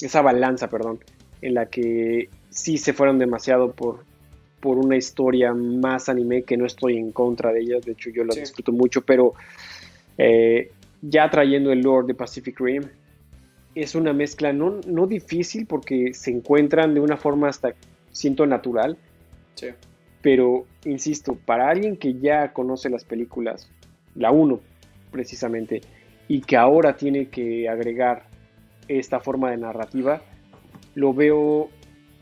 [0.00, 1.00] esa balanza, perdón,
[1.40, 4.04] en la que sí se fueron demasiado por,
[4.60, 8.24] por una historia más anime, que no estoy en contra de ella, de hecho yo
[8.24, 8.40] la Sí.
[8.40, 9.34] disfruto mucho, pero
[10.18, 12.82] eh, ya trayendo el lore de Pacific Rim,
[13.74, 17.74] es una mezcla no, no difícil porque se encuentran de una forma hasta,
[18.10, 18.98] siento, natural,
[19.54, 19.68] Sí.
[20.22, 23.68] Pero, insisto, para alguien que ya conoce las películas,
[24.14, 24.60] la 1
[25.10, 25.82] precisamente,
[26.28, 28.26] y que ahora tiene que agregar
[28.88, 30.22] esta forma de narrativa,
[30.94, 31.68] lo veo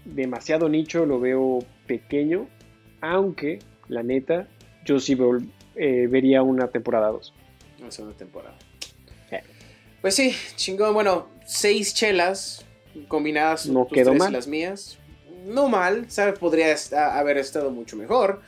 [0.05, 2.47] demasiado nicho, lo veo pequeño,
[3.01, 4.49] aunque, la neta,
[4.85, 7.35] yo sí vol- eh, vería una temporada 2.
[7.81, 8.57] La segunda temporada.
[10.01, 10.95] Pues sí, chingón.
[10.95, 12.65] Bueno, seis chelas
[13.07, 14.33] combinadas No tus quedó tres y mal.
[14.33, 14.99] las mías.
[15.47, 16.39] No mal, ¿sabes?
[16.39, 16.75] Podría
[17.19, 18.41] haber estado mucho mejor.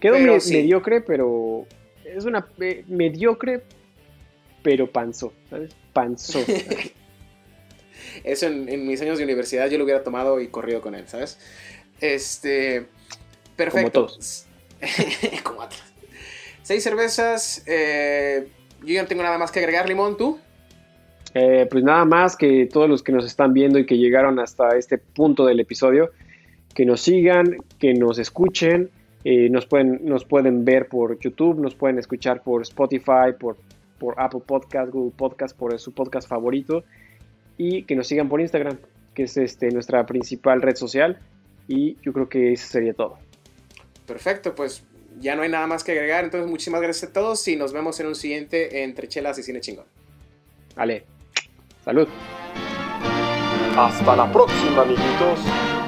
[0.00, 0.54] Quedó Pero me- sí.
[0.54, 1.66] mediocre, pero
[2.04, 3.62] es una eh, mediocre,
[4.62, 5.70] pero panzó, ¿sabes?
[5.92, 6.40] Panzó.
[8.24, 11.04] Eso en, en mis años de universidad yo lo hubiera tomado y corrido con él,
[11.06, 11.38] ¿sabes?
[12.00, 12.86] Este.
[13.56, 14.06] Perfecto.
[14.06, 14.46] todos.
[15.42, 15.82] Como otros.
[16.62, 17.62] Seis cervezas.
[17.66, 18.48] eh,
[18.82, 20.38] yo ya no tengo nada más que agregar, Limón, ¿tú?
[21.34, 24.76] Eh, pues nada más que todos los que nos están viendo y que llegaron hasta
[24.76, 26.10] este punto del episodio,
[26.74, 28.90] que nos sigan, que nos escuchen,
[29.24, 33.56] eh, nos, pueden, nos pueden ver por YouTube, nos pueden escuchar por Spotify, por,
[33.98, 36.84] por Apple Podcast, Google Podcast, por su podcast favorito,
[37.58, 38.78] y que nos sigan por Instagram,
[39.14, 41.18] que es este, nuestra principal red social,
[41.68, 43.18] y yo creo que eso sería todo.
[44.06, 44.84] Perfecto, pues
[45.20, 46.24] ya no hay nada más que agregar.
[46.24, 49.60] Entonces, muchísimas gracias a todos y nos vemos en un siguiente entre chelas y cine
[49.60, 49.86] chingón.
[50.74, 51.04] Vale,
[51.84, 52.08] salud.
[53.76, 55.79] Hasta la próxima, amiguitos.